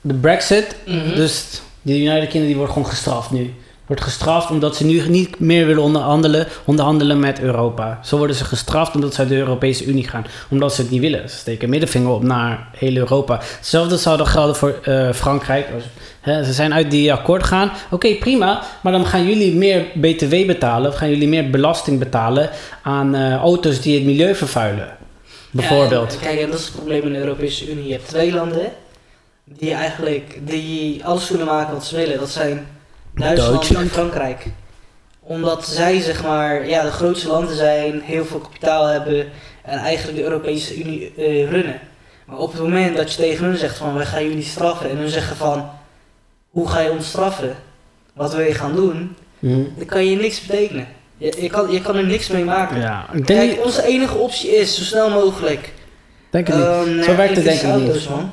de 0.00 0.14
Brexit. 0.14 0.76
Mhm. 0.86 1.14
Dus 1.14 1.60
de 1.82 1.98
United 1.98 2.28
Kingdom 2.28 2.46
die 2.46 2.56
wordt 2.56 2.72
gewoon 2.72 2.88
gestraft 2.88 3.30
nu. 3.30 3.54
Wordt 3.86 4.02
gestraft 4.02 4.50
omdat 4.50 4.76
ze 4.76 4.84
nu 4.84 5.08
niet 5.08 5.38
meer 5.38 5.66
willen 5.66 5.82
onderhandelen, 5.82 6.46
onderhandelen 6.64 7.20
met 7.20 7.40
Europa. 7.40 7.98
Zo 8.02 8.16
worden 8.16 8.36
ze 8.36 8.44
gestraft 8.44 8.94
omdat 8.94 9.14
ze 9.14 9.20
uit 9.20 9.28
de 9.28 9.36
Europese 9.36 9.84
Unie 9.84 10.08
gaan. 10.08 10.26
Omdat 10.50 10.74
ze 10.74 10.80
het 10.82 10.90
niet 10.90 11.00
willen. 11.00 11.30
Ze 11.30 11.36
steken 11.36 11.70
middenvinger 11.70 12.10
op 12.10 12.22
naar 12.22 12.68
heel 12.76 12.96
Europa. 12.96 13.40
Hetzelfde 13.56 13.96
zou 13.96 14.16
dan 14.16 14.26
gelden 14.26 14.56
voor 14.56 14.78
eh, 14.82 15.12
Frankrijk. 15.12 15.68
Ze 16.24 16.52
zijn 16.52 16.74
uit 16.74 16.90
die 16.90 17.12
akkoord 17.12 17.42
gegaan. 17.42 17.72
Oké, 17.90 18.14
prima. 18.14 18.62
Maar 18.82 18.92
dan 18.92 19.06
gaan 19.06 19.26
jullie 19.26 19.54
meer 19.54 19.86
BTW 19.94 20.46
betalen. 20.46 20.90
Of 20.90 20.96
gaan 20.96 21.10
jullie 21.10 21.28
meer 21.28 21.50
belasting 21.50 21.98
betalen 21.98 22.50
aan 22.82 23.14
eh, 23.14 23.36
auto's 23.36 23.80
die 23.80 23.94
het 23.94 24.04
milieu 24.04 24.34
vervuilen. 24.34 24.96
Bijvoorbeeld. 25.50 26.12
Ja, 26.12 26.26
kijk, 26.26 26.40
en 26.40 26.50
dat 26.50 26.58
is 26.58 26.64
het 26.64 26.74
probleem 26.74 27.02
in 27.02 27.12
de 27.12 27.18
Europese 27.18 27.70
Unie. 27.70 27.86
Je 27.86 27.92
hebt 27.92 28.08
twee 28.08 28.32
landen 28.32 28.72
die 29.44 29.72
eigenlijk 29.72 30.38
die 30.40 31.04
alles 31.04 31.26
kunnen 31.26 31.46
maken 31.46 31.72
wat 31.72 31.84
ze 31.84 31.96
willen. 31.96 32.18
Dat 32.18 32.30
zijn 32.30 32.66
Duitsland 33.14 33.52
Duitsland. 33.52 33.84
en 33.86 33.90
Frankrijk. 33.92 34.46
Omdat 35.20 35.66
zij 35.66 36.00
zeg 36.00 36.22
maar 36.22 36.68
ja, 36.68 36.82
de 36.82 36.90
grootste 36.90 37.28
landen 37.28 37.56
zijn, 37.56 38.00
heel 38.00 38.24
veel 38.24 38.38
kapitaal 38.38 38.86
hebben 38.86 39.28
en 39.62 39.78
eigenlijk 39.78 40.18
de 40.18 40.24
Europese 40.24 40.78
Unie 40.78 41.12
eh, 41.16 41.50
runnen. 41.50 41.80
Maar 42.26 42.38
op 42.38 42.52
het 42.52 42.60
moment 42.60 42.96
dat 42.96 43.12
je 43.12 43.16
tegen 43.22 43.44
hun 43.44 43.56
zegt 43.56 43.76
van 43.76 43.94
wij 43.94 44.06
gaan 44.06 44.28
jullie 44.28 44.42
straffen 44.42 44.90
en 44.90 44.96
hun 44.96 45.08
zeggen 45.08 45.36
van 45.36 45.70
hoe 46.50 46.68
ga 46.68 46.80
je 46.80 46.90
ons 46.90 47.08
straffen? 47.08 47.56
Wat 48.14 48.34
wil 48.34 48.44
je 48.44 48.54
gaan 48.54 48.74
doen? 48.74 49.16
Mhm. 49.38 49.62
Dan 49.76 49.86
kan 49.86 50.06
je 50.06 50.16
niks 50.16 50.46
betekenen. 50.46 50.86
Je, 51.16 51.34
je, 51.40 51.48
kan, 51.48 51.70
je 51.70 51.80
kan 51.80 51.96
er 51.96 52.06
niks 52.06 52.28
mee 52.28 52.44
maken. 52.44 52.80
Ja, 52.80 53.06
ik 53.12 53.26
denk, 53.26 53.50
Kijk, 53.50 53.64
onze 53.64 53.86
enige 53.86 54.16
optie 54.16 54.50
is 54.56 54.76
zo 54.76 54.82
snel 54.82 55.10
mogelijk 55.10 55.72
denk 56.30 56.46
het 56.46 56.56
niet. 56.56 56.64
Ehm, 56.66 57.02
Zo 57.02 57.16
werkt 57.16 57.34
het 57.36 57.44
denk 57.44 57.60
ik 57.60 57.74
niet. 57.94 58.08
man. 58.08 58.32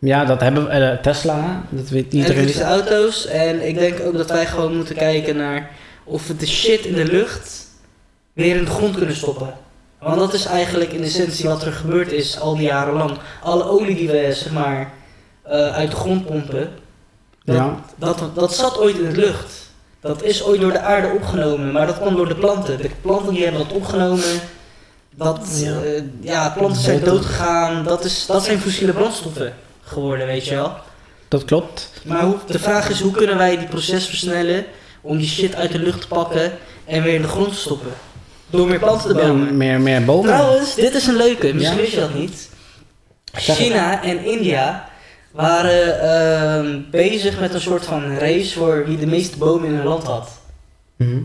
Ja, 0.00 0.24
dat 0.24 0.40
hebben 0.40 0.64
we. 0.64 0.70
eh, 0.70 0.98
Tesla, 1.02 1.62
dat 1.68 1.88
weet 1.88 2.12
iedereen. 2.12 2.36
Elektrische 2.36 2.64
auto's. 2.64 3.26
En 3.26 3.68
ik 3.68 3.78
denk 3.78 4.00
ook 4.00 4.16
dat 4.16 4.30
wij 4.30 4.46
gewoon 4.46 4.76
moeten 4.76 4.94
kijken 4.94 5.36
naar 5.36 5.70
of 6.04 6.26
we 6.26 6.36
de 6.36 6.46
shit 6.46 6.84
in 6.84 6.94
de 6.94 7.04
lucht 7.04 7.66
weer 8.32 8.56
in 8.56 8.64
de 8.64 8.70
grond 8.70 8.96
kunnen 8.96 9.16
stoppen. 9.16 9.54
Want 10.00 10.18
dat 10.18 10.32
is 10.34 10.44
eigenlijk 10.44 10.92
in 10.92 11.02
essentie 11.02 11.48
wat 11.48 11.62
er 11.64 11.72
gebeurd 11.72 12.12
is 12.12 12.40
al 12.40 12.56
die 12.56 12.66
jaren 12.66 12.94
lang. 12.94 13.18
Alle 13.42 13.64
olie 13.64 13.96
die 13.96 14.08
we 14.08 14.28
zeg 14.32 14.52
maar 14.52 14.92
eh, 15.42 15.74
uit 15.74 15.90
de 15.90 15.96
grond 15.96 16.26
pompen, 16.26 16.68
dat, 17.44 17.56
Ja. 17.56 17.74
dat, 17.96 18.22
dat 18.34 18.54
zat 18.54 18.78
ooit 18.78 18.98
in 18.98 19.10
de 19.10 19.16
lucht. 19.20 19.66
Dat 20.00 20.22
is 20.22 20.42
ooit 20.44 20.60
door 20.60 20.72
de 20.72 20.80
aarde 20.80 21.08
opgenomen, 21.14 21.72
maar 21.72 21.86
dat 21.86 21.98
kwam 22.00 22.16
door 22.16 22.28
de 22.28 22.34
planten. 22.34 22.76
De 22.82 22.90
planten 23.00 23.34
die 23.34 23.42
hebben 23.42 23.60
dat 23.68 23.72
opgenomen. 23.76 24.40
Dat, 25.16 25.38
Ja. 25.62 25.70
ja, 25.70 26.02
ja 26.20 26.54
planten 26.56 26.82
zijn 26.82 27.04
doodgegaan. 27.04 27.84
Dat, 27.84 28.04
is, 28.04 28.26
dat 28.26 28.44
zijn 28.44 28.60
fossiele 28.60 28.92
brandstoffen 28.92 29.52
geworden, 29.88 30.26
weet 30.26 30.46
je 30.46 30.54
wel. 30.54 30.72
Dat 31.28 31.44
klopt. 31.44 31.90
Maar 32.04 32.22
hoe, 32.24 32.36
de 32.46 32.58
vraag 32.58 32.88
is, 32.90 33.00
hoe 33.00 33.12
kunnen 33.12 33.36
wij 33.36 33.56
die 33.58 33.66
proces 33.68 34.06
versnellen 34.06 34.64
om 35.00 35.18
die 35.18 35.28
shit 35.28 35.54
uit 35.54 35.72
de 35.72 35.78
lucht 35.78 36.00
te 36.00 36.08
pakken 36.08 36.52
en 36.84 37.02
weer 37.02 37.14
in 37.14 37.22
de 37.22 37.28
grond 37.28 37.48
te 37.48 37.58
stoppen? 37.58 37.92
Door 38.50 38.68
meer 38.68 38.78
planten 38.78 39.08
te 39.08 39.14
bomen. 39.14 39.56
meer, 39.56 39.80
meer 39.80 40.04
bomen. 40.04 40.24
Trouwens, 40.34 40.74
dit 40.74 40.94
is 40.94 41.06
een 41.06 41.16
leuke, 41.16 41.54
misschien 41.54 41.76
Ja? 41.76 41.82
wist 41.82 41.92
je 41.92 42.00
dat 42.00 42.14
niet. 42.14 42.48
China 43.32 44.02
en 44.02 44.24
India 44.24 44.88
waren 45.30 46.00
ehm, 46.00 46.80
bezig 46.90 47.40
met 47.40 47.54
een 47.54 47.60
soort 47.60 47.84
van 47.84 48.16
race 48.18 48.58
voor 48.58 48.84
wie 48.86 48.98
de 48.98 49.06
meeste 49.06 49.38
bomen 49.38 49.68
in 49.68 49.74
hun 49.74 49.86
land 49.86 50.04
had. 50.04 50.28
Mhm. 50.96 51.20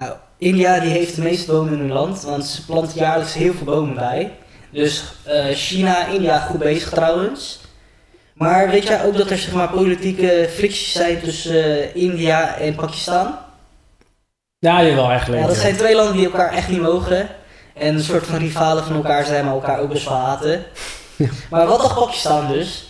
Nou, 0.00 0.12
India 0.38 0.80
die 0.80 0.90
heeft 0.90 1.14
de 1.14 1.22
meeste 1.22 1.52
bomen 1.52 1.72
in 1.72 1.78
hun 1.78 1.92
land, 1.92 2.22
want 2.22 2.44
ze 2.44 2.64
planten 2.64 2.98
jaarlijks 2.98 3.34
heel 3.34 3.52
veel 3.54 3.64
bomen 3.66 3.94
bij. 3.94 4.32
Dus 4.70 5.04
eh, 5.24 5.46
China, 5.54 6.06
India 6.06 6.38
goed 6.38 6.58
bezig 6.58 6.90
trouwens. 6.90 7.60
Maar 8.34 8.70
weet 8.70 8.86
jij 8.86 9.04
ook 9.04 9.16
dat 9.16 9.30
er 9.30 9.38
zeg 9.38 9.52
maar, 9.52 9.68
politieke 9.68 10.48
fricties 10.54 10.92
zijn 10.92 11.20
tussen 11.20 11.64
eh, 11.64 12.02
India 12.02 12.56
en 12.56 12.74
Pakistan? 12.74 13.34
Ja, 14.58 14.82
jawel 14.84 15.10
eigenlijk. 15.10 15.42
Ja, 15.42 15.48
dat 15.48 15.56
zijn 15.56 15.76
twee 15.76 15.94
landen 15.94 16.16
die 16.16 16.24
elkaar 16.24 16.52
echt 16.52 16.68
niet 16.68 16.80
mogen. 16.80 17.28
En 17.74 17.94
een 17.94 18.02
soort 18.02 18.26
van 18.26 18.38
rivalen 18.38 18.84
van 18.84 18.96
elkaar 18.96 19.24
zijn, 19.24 19.44
maar 19.44 19.54
elkaar 19.54 19.80
ook 19.80 19.92
best 19.92 20.08
wel 20.08 20.16
haten. 20.16 20.64
Maar 21.50 21.66
wat 21.66 21.80
dacht 21.80 21.98
Pakistan 21.98 22.52
dus? 22.52 22.88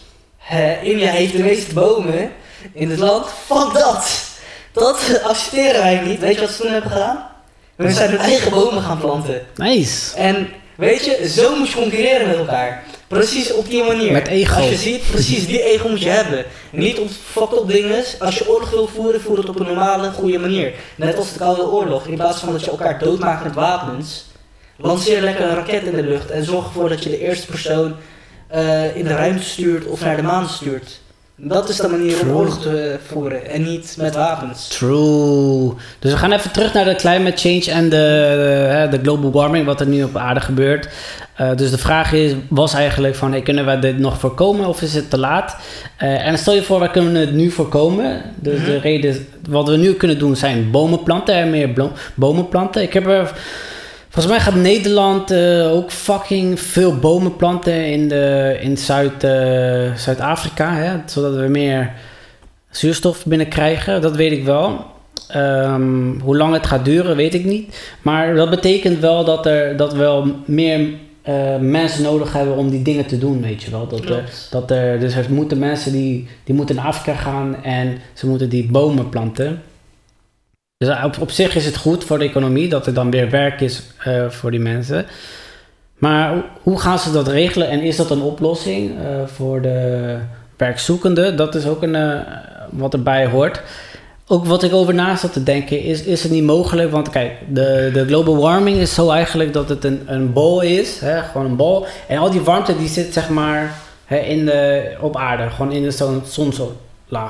India 0.83 1.11
heeft 1.11 1.33
de 1.37 1.43
meeste 1.43 1.75
bomen 1.75 2.33
in 2.73 2.91
het 2.91 2.99
land. 2.99 3.27
Fuck 3.47 3.73
dat! 3.73 4.27
Dat 4.73 5.21
accepteren 5.23 5.83
wij 5.83 6.01
niet. 6.01 6.21
Weet 6.21 6.35
je 6.35 6.41
wat 6.41 6.51
ze 6.51 6.63
toen 6.63 6.73
hebben 6.73 6.91
gedaan? 6.91 7.27
We 7.77 7.91
zijn 7.91 8.11
hun 8.11 8.19
eigen 8.19 8.51
bomen 8.51 8.83
gaan 8.83 8.99
planten. 8.99 9.47
Nice. 9.57 10.17
En 10.17 10.49
weet 10.79 11.05
je, 11.05 11.29
zo 11.29 11.57
moet 11.57 11.69
je 11.69 11.75
concurreren 11.75 12.27
met 12.27 12.37
elkaar. 12.37 12.85
Precies 13.07 13.53
op 13.53 13.69
die 13.69 13.85
manier. 13.85 14.13
Met 14.13 14.27
ego. 14.27 14.61
Als 14.61 14.69
je 14.69 14.77
ziet, 14.77 15.11
precies 15.11 15.47
die 15.47 15.63
ego 15.63 15.89
moet 15.89 16.03
je 16.03 16.09
hebben. 16.09 16.45
Niet 16.71 16.99
op 16.99 17.09
fucked 17.11 17.59
up 17.59 17.69
dingen. 17.69 18.05
Als 18.19 18.39
je 18.39 18.49
oorlog 18.49 18.71
wil 18.71 18.87
voeren, 18.87 19.21
voer 19.21 19.37
het 19.37 19.49
op 19.49 19.61
een 19.61 19.67
normale, 19.67 20.11
goede 20.11 20.39
manier. 20.39 20.73
Net 20.97 21.17
als 21.17 21.33
de 21.33 21.39
Koude 21.39 21.71
Oorlog. 21.71 22.07
In 22.07 22.15
plaats 22.15 22.41
van 22.41 22.53
dat 22.53 22.65
je 22.65 22.71
elkaar 22.71 22.99
doodmaakt 22.99 23.45
met 23.45 23.55
wapens. 23.55 24.25
Lanceer 24.77 25.21
lekker 25.21 25.45
een 25.45 25.55
raket 25.55 25.83
in 25.83 25.95
de 25.95 26.03
lucht. 26.03 26.31
En 26.31 26.45
zorg 26.45 26.65
ervoor 26.65 26.89
dat 26.89 27.03
je 27.03 27.11
de 27.11 27.21
eerste 27.21 27.47
persoon 27.47 27.95
eh, 28.49 28.97
in 28.97 29.05
de 29.05 29.15
ruimte 29.15 29.43
stuurt 29.43 29.87
of 29.87 30.01
naar 30.01 30.17
de 30.17 30.23
maan 30.23 30.49
stuurt. 30.49 31.01
Dat 31.41 31.69
is 31.69 31.77
de 31.77 31.89
manier 31.89 32.21
om 32.21 32.31
oorlog 32.37 32.61
te 32.63 32.97
voeren. 33.07 33.51
En 33.51 33.63
niet 33.63 33.95
met 33.99 34.15
wapens. 34.15 34.69
True. 34.69 35.73
Dus 35.99 36.13
we 36.13 36.19
gaan 36.19 36.33
even 36.33 36.51
terug 36.53 36.73
naar 36.75 36.85
de 36.85 36.95
climate 36.95 37.37
change 37.37 37.71
en 37.79 37.89
de, 37.89 38.87
de, 38.91 38.97
de 38.97 39.03
global 39.03 39.31
warming, 39.31 39.67
wat 39.67 39.81
er 39.81 39.87
nu 39.87 40.03
op 40.03 40.17
aarde 40.17 40.41
gebeurt. 40.41 40.89
Eh, 41.35 41.57
dus 41.57 41.71
de 41.71 41.79
vraag 41.79 42.13
is, 42.13 42.33
was 42.49 42.75
eigenlijk 42.75 43.15
van, 43.15 43.31
hey, 43.31 43.43
kunnen 43.43 43.67
we 43.67 43.79
dit 43.79 43.99
nog 43.99 44.19
voorkomen 44.19 44.67
of 44.67 44.83
is 44.83 44.95
het 44.95 45.11
te 45.11 45.19
laat? 45.19 45.57
Eh, 45.97 46.27
en 46.27 46.39
stel 46.39 46.55
je 46.55 46.63
voor, 46.63 46.79
wij 46.79 46.91
kunnen 46.91 47.15
het 47.15 47.33
nu 47.33 47.51
voorkomen. 47.51 48.23
Dus 48.37 48.65
de 48.65 48.71
Mhm. 48.71 48.81
reden, 48.81 49.27
wat 49.49 49.69
we 49.69 49.77
nu 49.77 49.93
kunnen 49.93 50.19
doen 50.19 50.37
zijn 50.37 50.71
bomen 50.71 51.03
planten 51.03 51.35
en 51.35 51.51
meer 51.51 51.71
bomen 52.15 52.49
planten. 52.49 52.83
Ik 52.83 52.93
heb 52.93 53.07
er, 53.07 53.33
volgens 54.09 54.27
mij 54.27 54.41
gaat 54.41 54.55
Nederland 54.55 55.31
eh, 55.31 55.73
ook 55.73 55.91
fucking 55.91 56.61
veel 56.61 56.97
bomen 56.97 57.37
planten 57.37 57.87
in, 57.87 58.09
de, 58.09 58.57
in 58.61 58.79
Zuid, 58.79 59.25
eh, 59.25 59.95
Zuid-Afrika, 59.95 60.75
hè, 60.75 60.97
zodat 61.07 61.35
we 61.35 61.49
meer 61.49 61.93
zuurstof 62.71 63.25
binnenkrijgen, 63.27 64.01
dat 64.01 64.17
weet 64.17 64.33
ik 64.33 64.45
wel. 64.45 64.85
Ehm, 65.29 66.19
hoe 66.21 66.37
lang 66.37 66.53
het 66.53 66.67
gaat 66.67 66.85
duren, 66.85 67.17
weet 67.17 67.35
ik 67.35 67.45
niet. 67.45 67.97
Maar 68.03 68.35
dat 68.35 68.51
betekent 68.51 68.99
wel 68.99 69.25
dat, 69.25 69.47
er, 69.47 69.77
dat 69.77 69.93
we 69.93 69.99
wel 69.99 70.27
meer 70.45 70.81
eh, 71.23 71.57
mensen 71.59 72.03
nodig 72.03 72.33
hebben 72.33 72.57
om 72.57 72.71
die 72.71 72.83
dingen 72.83 73.07
te 73.07 73.19
doen, 73.19 73.43
weet 73.43 73.63
je 73.63 73.71
wel. 73.71 73.87
Dat 73.89 74.05
er, 74.05 74.25
dat 74.51 74.71
er, 74.71 75.01
dus 75.01 75.15
er 75.15 75.27
moeten 75.31 75.59
mensen 75.59 75.93
die, 75.93 76.29
die 76.45 76.55
moeten 76.55 76.77
naar 76.77 76.85
Afrika 76.85 77.15
gaan 77.15 77.63
en 77.63 77.99
ze 78.15 78.27
moeten 78.27 78.49
die 78.49 78.71
bomen 78.71 79.09
planten. 79.09 79.63
Dus 80.85 81.05
op, 81.05 81.17
op 81.21 81.31
zich 81.31 81.55
is 81.57 81.65
het 81.65 81.77
goed 81.77 82.05
voor 82.05 82.19
de 82.19 82.25
economie 82.25 82.69
dat 82.69 82.87
er 82.87 82.95
dan 82.95 83.11
weer 83.11 83.31
werk 83.31 83.61
is 83.61 83.83
eh, 83.99 84.29
voor 84.29 84.51
die 84.51 84.61
mensen. 84.61 85.07
Maar 85.99 86.35
hoe- 86.63 86.79
gaan 86.79 86.99
ze 86.99 87.13
dat 87.13 87.29
regelen 87.29 87.69
en 87.69 87.81
is 87.81 87.97
dat 87.97 88.11
een 88.11 88.21
oplossing 88.21 88.91
eh, 88.91 89.27
voor 89.27 89.61
de 89.63 90.17
werkzoekenden? 90.57 91.37
Dat 91.37 91.55
is 91.55 91.67
ook 91.67 91.83
een, 91.83 91.95
eh, 91.95 92.21
wat 92.71 92.93
erbij 92.93 93.27
hoort. 93.27 93.63
Ook 94.27 94.47
wat 94.47 94.63
ik 94.63 94.73
over 94.73 94.95
na 94.95 95.17
zat 95.17 95.33
te 95.33 95.43
denken, 95.43 95.83
is, 95.83 96.03
is 96.03 96.23
het 96.23 96.33
niet 96.33 96.45
mogelijk? 96.45 96.91
Want 96.91 97.11
kijk, 97.11 97.33
de, 97.49 97.91
de 97.93 98.07
global 98.07 98.37
warming 98.37 98.77
is 98.77 98.95
zo 98.95 99.11
eigenlijk 99.11 99.53
dat 99.53 99.69
het 99.69 99.85
een, 99.85 100.03
een 100.07 100.33
bol 100.33 100.61
is, 100.61 101.01
hè, 101.01 101.23
gewoon 101.23 101.47
een 101.47 101.57
bol. 101.57 101.87
En 102.09 102.19
al 102.19 102.31
die 102.31 102.41
warmte 102.41 102.77
die 102.79 102.89
zit 102.89 103.13
zeg 103.13 103.29
maar 103.29 103.75
hè, 104.05 104.17
in 104.19 104.45
de, 104.45 104.91
op 105.01 105.17
aarde, 105.17 105.51
gewoon 105.51 105.73
in 105.73 105.83
de 105.83 105.91
zon, 105.91 106.23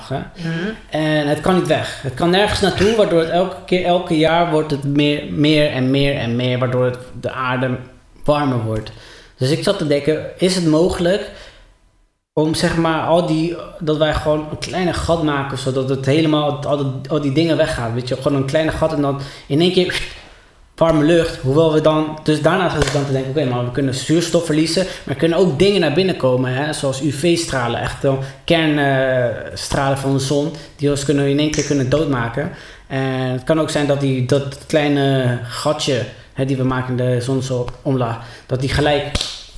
Hè. 0.08 0.18
Mhm. 0.18 0.70
En 0.90 1.28
het 1.28 1.40
kan 1.40 1.54
niet 1.54 1.66
weg. 1.66 2.02
Het 2.02 2.14
kan 2.14 2.30
nergens 2.30 2.60
naartoe, 2.60 2.96
waardoor 2.96 3.20
het 3.20 3.30
elke 3.30 3.56
keer, 3.66 3.84
elke 3.84 4.18
jaar 4.18 4.50
wordt 4.50 4.70
het 4.70 4.84
meer, 4.84 5.32
meer 5.32 5.70
en 5.70 5.90
meer 5.90 6.16
en 6.16 6.36
meer, 6.36 6.58
waardoor 6.58 6.84
het 6.84 6.98
de 7.20 7.30
aarde 7.30 7.76
warmer 8.24 8.62
wordt. 8.62 8.92
Dus 9.36 9.50
ik 9.50 9.62
zat 9.62 9.78
te 9.78 9.86
denken, 9.86 10.26
is 10.36 10.54
het 10.54 10.66
mogelijk 10.66 11.30
om 12.32 12.54
zeg 12.54 12.76
maar 12.76 13.02
al 13.02 13.26
die, 13.26 13.56
dat 13.78 13.96
wij 13.96 14.14
gewoon 14.14 14.46
een 14.50 14.58
kleine 14.58 14.92
gat 14.92 15.22
maken, 15.22 15.58
zodat 15.58 15.88
het 15.88 16.06
helemaal, 16.06 16.66
al 16.66 16.76
die, 16.76 17.10
al 17.10 17.20
die 17.20 17.32
dingen 17.32 17.56
weggaan. 17.56 17.94
Weet 17.94 18.08
je, 18.08 18.16
gewoon 18.16 18.34
een 18.34 18.46
kleine 18.46 18.70
gat 18.70 18.92
en 18.92 19.00
dan 19.00 19.20
in 19.46 19.60
één 19.60 19.72
keer 19.72 20.02
warme 20.78 21.04
lucht. 21.04 21.36
Hoewel 21.36 21.72
we 21.72 21.80
dan, 21.80 22.18
dus 22.22 22.42
daarna 22.42 22.70
zat 22.70 22.84
ik 22.84 22.92
dan 22.92 23.06
te 23.06 23.12
denken, 23.12 23.30
oké, 23.30 23.44
maar 23.44 23.64
we 23.64 23.70
kunnen 23.70 23.94
zuurstof 23.94 24.46
verliezen, 24.46 24.84
maar 24.84 25.14
er 25.14 25.20
kunnen 25.20 25.38
ook 25.38 25.58
dingen 25.58 25.80
naar 25.80 25.92
binnen 25.92 26.16
komen, 26.16 26.54
hè, 26.54 26.72
zoals 26.72 27.02
UV-stralen, 27.02 27.80
echt 27.80 28.02
wel 28.02 28.18
kernstralen 28.44 29.98
van 29.98 30.12
de 30.12 30.18
zon, 30.18 30.52
die 30.76 30.90
ons 30.90 31.04
kunnen 31.04 31.28
in 31.28 31.38
één 31.38 31.50
keer 31.50 31.64
kunnen 31.64 31.88
doodmaken. 31.88 32.50
En 32.86 33.30
het 33.32 33.44
kan 33.44 33.60
ook 33.60 33.70
zijn 33.70 33.86
dat 33.86 34.00
die, 34.00 34.26
dat 34.26 34.58
kleine 34.66 35.38
gatje 35.42 36.02
hè, 36.32 36.44
die 36.44 36.56
we 36.56 36.64
maken 36.64 36.90
in 36.90 36.96
de 36.96 37.20
zonsomlaag, 37.20 38.18
dat 38.46 38.60
die 38.60 38.68
gelijk 38.68 39.06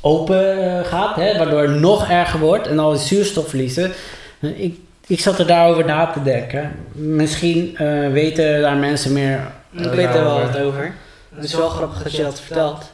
open 0.00 0.76
eh, 0.78 0.84
gaat, 0.84 1.16
hè, 1.16 1.38
waardoor 1.38 1.62
het 1.62 1.80
nog 1.80 2.08
erger 2.08 2.40
wordt 2.40 2.66
en 2.66 2.78
al 2.78 2.90
die 2.90 3.00
zuurstof 3.00 3.48
verliezen. 3.48 3.92
Ik, 4.40 4.74
ik 5.06 5.20
zat 5.20 5.38
er 5.38 5.46
daarover 5.46 5.84
na 5.84 6.06
te 6.06 6.22
denken. 6.22 6.72
Misschien 6.92 7.76
eh, 7.76 8.12
weten 8.12 8.60
daar 8.60 8.76
mensen 8.76 9.12
meer 9.12 9.40
Ik 9.70 9.84
eh, 9.84 9.90
weet 9.90 10.14
er 10.14 10.24
wel 10.24 10.34
daarover. 10.34 10.52
wat 10.52 10.62
over. 10.62 10.92
Het 11.34 11.44
is 11.44 11.54
wel 11.54 11.68
grappig 11.68 12.02
dat 12.02 12.16
je 12.16 12.22
dat 12.22 12.40
vertelt. 12.40 12.90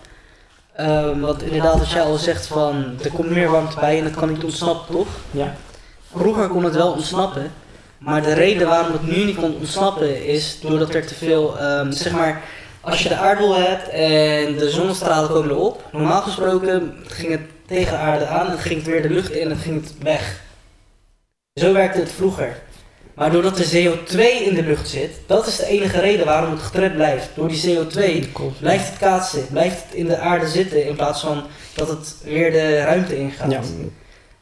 Ehm, 0.74 1.20
want 1.20 1.42
inderdaad, 1.42 1.78
wat 1.78 1.90
jij 1.90 2.02
al 2.02 2.16
zegt 2.16 2.46
van 2.46 2.98
er 3.04 3.10
komt 3.10 3.30
meer 3.30 3.50
warmte 3.50 3.80
bij 3.80 3.98
en 3.98 4.04
het 4.04 4.14
kan 4.14 4.32
niet 4.32 4.44
ontsnappen, 4.44 4.94
toch? 4.94 5.08
Ja. 5.30 5.54
Vroeger 6.14 6.48
kon 6.48 6.64
het 6.64 6.74
wel 6.74 6.92
ontsnappen. 6.92 7.52
Maar 7.98 8.22
de 8.22 8.32
reden 8.32 8.68
waarom 8.68 8.92
het 8.92 9.06
nu 9.06 9.24
niet 9.24 9.36
kon 9.36 9.54
ontsnappen 9.54 10.26
is 10.26 10.60
doordat 10.60 10.94
er 10.94 11.06
te 11.06 11.14
veel, 11.14 11.58
ehm, 11.58 11.92
zeg 11.92 12.12
maar, 12.12 12.42
als 12.80 13.02
je 13.02 13.08
de 13.08 13.16
aardbol 13.16 13.54
hebt 13.54 13.88
en 13.88 14.56
de 14.56 14.70
zonnestralen 14.70 15.30
komen 15.30 15.50
erop. 15.50 15.84
Normaal 15.92 16.22
gesproken 16.22 16.94
ging 17.06 17.30
het 17.30 17.40
tegen 17.66 17.92
de 17.92 17.98
aarde 17.98 18.26
aan 18.26 18.50
en 18.50 18.58
ging 18.58 18.78
het 18.78 18.86
weer 18.86 19.02
de 19.02 19.10
lucht 19.10 19.30
in 19.30 19.50
en 19.50 19.56
ging 19.56 19.82
het 19.82 19.94
weg. 20.02 20.40
Zo 21.60 21.72
werkte 21.72 22.00
het 22.00 22.12
vroeger. 22.12 22.56
Maar 23.16 23.30
doordat 23.30 23.58
er 23.58 23.66
CO2 23.66 24.18
in 24.44 24.54
de 24.54 24.62
lucht 24.62 24.88
zit, 24.88 25.10
dat 25.26 25.46
is 25.46 25.56
de 25.56 25.66
enige 25.66 26.00
reden 26.00 26.26
waarom 26.26 26.50
het 26.50 26.62
getrept 26.62 26.94
blijft. 26.94 27.28
Door 27.34 27.48
die 27.48 27.62
CO2 27.62 28.28
blijft 28.60 28.88
het 28.88 28.98
kaatsen, 28.98 29.46
blijft 29.50 29.82
het 29.82 29.94
in 29.94 30.06
de 30.06 30.18
aarde 30.18 30.46
zitten 30.46 30.86
in 30.86 30.96
plaats 30.96 31.20
van 31.20 31.42
dat 31.74 31.88
het 31.88 32.16
weer 32.24 32.52
de 32.52 32.78
ruimte 32.78 33.18
ingaat. 33.18 33.50
Ja, 33.50 33.60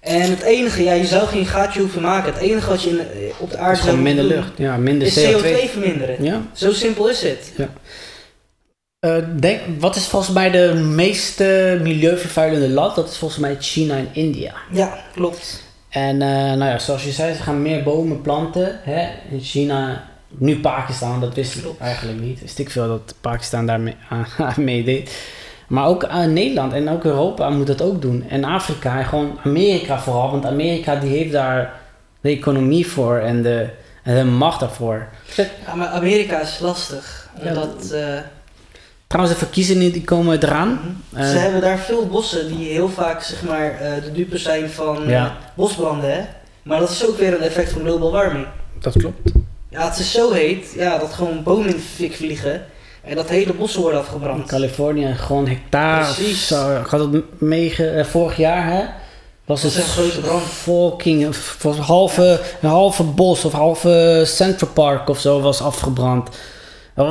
En 0.00 0.30
het 0.30 0.42
enige, 0.42 0.82
ja, 0.82 0.92
je 0.92 1.06
zou 1.06 1.26
geen 1.26 1.46
gaatje 1.46 1.80
hoeven 1.80 2.02
maken. 2.02 2.32
Het 2.32 2.42
enige 2.42 2.68
wat 2.68 2.82
je 2.82 2.90
in, 2.90 3.00
op 3.38 3.50
de 3.50 3.58
aarde 3.58 3.82
zou 3.82 3.96
minder 3.96 4.24
moeten 4.24 4.42
lucht. 4.42 4.58
Ja, 4.58 4.76
minder 4.76 5.14
doen, 5.14 5.24
is 5.24 5.32
CO2. 5.32 5.66
CO2 5.66 5.70
verminderen. 5.70 6.24
Ja. 6.24 6.42
Zo 6.52 6.72
simpel 6.72 7.08
is 7.08 7.22
het. 7.22 7.52
Eh, 8.98 9.16
denk, 9.36 9.60
wat 9.78 9.96
is 9.96 10.06
volgens 10.06 10.32
mij 10.32 10.50
de 10.50 10.74
meest 10.74 11.40
eh, 11.40 11.80
milieuvervuilende 11.80 12.68
land? 12.68 12.94
Dat 12.94 13.10
is 13.10 13.16
volgens 13.16 13.40
mij 13.40 13.56
China 13.60 13.96
en 13.96 14.08
India. 14.12 14.54
Ja, 14.72 14.98
klopt. 15.14 15.62
En 15.94 16.22
eh, 16.22 16.28
nou 16.28 16.64
ja, 16.64 16.78
zoals 16.78 17.04
je 17.04 17.10
zei, 17.10 17.34
ze 17.34 17.42
gaan 17.42 17.62
meer 17.62 17.82
bomen 17.82 18.20
planten. 18.20 18.78
Hè? 18.82 19.08
In 19.30 19.40
China, 19.40 20.04
nu 20.28 20.60
Pakistan, 20.60 21.20
dat 21.20 21.34
wist 21.34 21.54
ik 21.56 21.62
Klopt. 21.62 21.80
eigenlijk 21.80 22.20
niet. 22.20 22.40
Wist 22.40 22.58
ik 22.58 22.70
veel 22.70 22.88
dat 22.88 23.14
Pakistan 23.20 23.66
daarmee 23.66 23.96
meedeed. 24.56 25.16
Maar 25.68 25.86
ook 25.86 26.04
aan 26.04 26.32
Nederland 26.32 26.72
en 26.72 26.88
ook 26.88 27.04
Europa 27.04 27.50
moet 27.50 27.66
dat 27.66 27.82
ook 27.82 28.02
doen. 28.02 28.24
En 28.28 28.44
Afrika 28.44 28.98
en 28.98 29.04
gewoon 29.04 29.38
Amerika 29.44 29.98
vooral. 29.98 30.30
Want 30.30 30.46
Amerika 30.46 30.96
die 30.96 31.10
heeft 31.10 31.32
daar 31.32 31.72
de 32.20 32.28
economie 32.28 32.86
voor 32.86 33.16
en 33.18 33.42
de, 33.42 33.68
en 34.02 34.14
de 34.16 34.24
macht 34.24 34.60
daarvoor. 34.60 35.08
Ja, 35.66 35.74
maar 35.74 35.88
Amerika 35.88 36.40
is 36.40 36.58
lastig. 36.58 37.28
Ja, 37.42 37.48
Omdat 37.48 37.90
eh, 37.90 38.18
Trouwens, 39.14 39.38
de 39.38 39.44
verkiezingen 39.44 39.92
die 39.92 40.04
komen 40.04 40.42
eraan. 40.42 41.02
Eh, 41.12 41.28
ze 41.30 41.36
hebben 41.36 41.60
daar 41.60 41.78
veel 41.78 42.06
bossen 42.06 42.56
die 42.56 42.68
heel 42.68 42.88
vaak 42.88 43.22
zeg 43.22 43.42
maar, 43.42 43.70
eh, 43.80 44.02
de 44.04 44.12
dupe 44.12 44.38
zijn 44.38 44.70
van 44.70 45.02
eh, 45.02 45.10
Ja. 45.10 45.36
bosbranden. 45.54 46.12
Hè? 46.14 46.20
Maar 46.62 46.78
dat 46.80 46.90
is 46.90 47.06
ook 47.08 47.18
weer 47.18 47.34
een 47.34 47.40
effect 47.42 47.72
van 47.72 47.80
global 47.80 48.12
warming. 48.12 48.46
Dat 48.80 48.96
klopt. 48.96 49.30
Ja, 49.68 49.88
het 49.88 49.98
is 49.98 50.12
zo 50.12 50.32
heet 50.32 50.72
ja, 50.76 50.98
dat 50.98 51.12
gewoon 51.12 51.42
bomen 51.42 51.66
in 51.68 51.74
de 51.76 51.82
fik 51.82 52.14
vliegen. 52.16 52.62
En 53.02 53.16
dat 53.16 53.28
hele 53.28 53.52
bossen 53.52 53.80
worden 53.80 53.98
In 54.00 54.04
afgebrand. 54.06 54.46
Californië 54.46 55.14
gewoon 55.14 55.48
hectare. 55.48 56.14
Precies. 56.14 56.46
Zo. 56.46 56.76
Ik 56.80 56.86
had 56.86 57.12
het 57.12 57.40
mee 57.40 57.74
vorig 58.04 58.36
jaar, 58.36 58.66
hè? 58.72 58.84
Was 59.44 59.62
Dat 59.62 59.72
het 59.72 59.80
is 59.82 59.86
een 59.86 59.92
grote 59.92 60.20
brand. 60.20 60.42
fucking 60.42 61.36
was 61.62 61.76
halve, 61.76 62.40
een 62.60 62.68
halve 62.68 63.02
bos 63.02 63.44
of 63.44 63.52
halve 63.52 64.22
Central 64.26 64.70
Park 64.70 65.08
of 65.08 65.18
zo 65.20 65.40
was 65.40 65.60
afgebrand. 65.60 66.28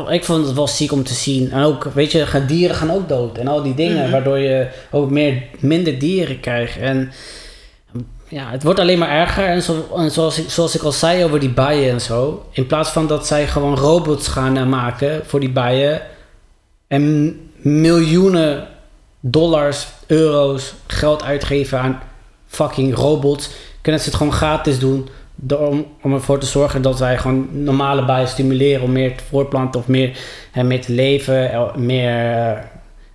Ik 0.09 0.23
vond 0.23 0.45
het 0.45 0.55
wel 0.55 0.67
ziek 0.67 0.91
om 0.91 1.03
te 1.03 1.13
zien. 1.13 1.51
En 1.51 1.63
ook, 1.63 1.83
weet 1.83 2.11
je, 2.11 2.25
gaan- 2.25 2.45
dieren 2.45 2.75
gaan 2.75 2.91
ook 2.91 3.09
dood. 3.09 3.37
En 3.37 3.47
al 3.47 3.63
die 3.63 3.73
dingen, 3.73 4.01
Mhm. 4.01 4.11
waardoor 4.11 4.37
je 4.37 4.67
ook 4.91 5.09
meer, 5.09 5.43
minder 5.59 5.99
dieren 5.99 6.39
krijgt. 6.39 6.77
En 6.77 7.11
ja, 8.27 8.49
het 8.49 8.63
wordt 8.63 8.79
alleen 8.79 8.97
maar 8.99 9.09
erger. 9.09 9.45
En, 9.45 9.61
zo, 9.61 9.87
en 9.97 10.11
zoals, 10.11 10.39
ik, 10.39 10.49
zoals 10.49 10.75
ik 10.75 10.81
al 10.81 10.91
zei 10.91 11.23
over 11.23 11.39
die 11.39 11.49
bijen 11.53 11.91
en 11.91 12.01
zo. 12.01 12.45
In 12.51 12.67
plaats 12.67 12.89
van 12.89 13.07
dat 13.07 13.27
zij 13.27 13.47
gewoon 13.47 13.75
robots 13.77 14.27
gaan 14.27 14.57
eh, 14.57 14.65
maken 14.65 15.21
voor 15.25 15.39
die 15.39 15.51
bijen. 15.51 16.01
En 16.87 17.39
miljoenen 17.57 18.67
dollars, 19.19 19.87
euro's, 20.07 20.73
geld 20.87 21.23
uitgeven 21.23 21.79
aan 21.79 22.01
fucking 22.47 22.95
robots. 22.95 23.49
Kunnen 23.81 24.01
ze 24.01 24.07
het 24.09 24.17
gewoon 24.17 24.33
gratis 24.33 24.79
doen. 24.79 25.09
Om, 25.57 25.85
om 26.01 26.13
ervoor 26.13 26.39
te 26.39 26.45
zorgen 26.45 26.81
dat 26.81 26.99
wij 26.99 27.17
gewoon 27.17 27.63
normale 27.63 28.05
bijen 28.05 28.27
stimuleren 28.27 28.83
om 28.83 28.91
meer 28.91 29.17
te 29.17 29.23
voortplanten 29.23 29.79
of 29.79 29.87
meer, 29.87 30.17
meer 30.63 30.81
te 30.81 30.93
leven, 30.93 31.51
eh, 31.51 31.75
meer 31.75 32.35
eh, 32.35 32.63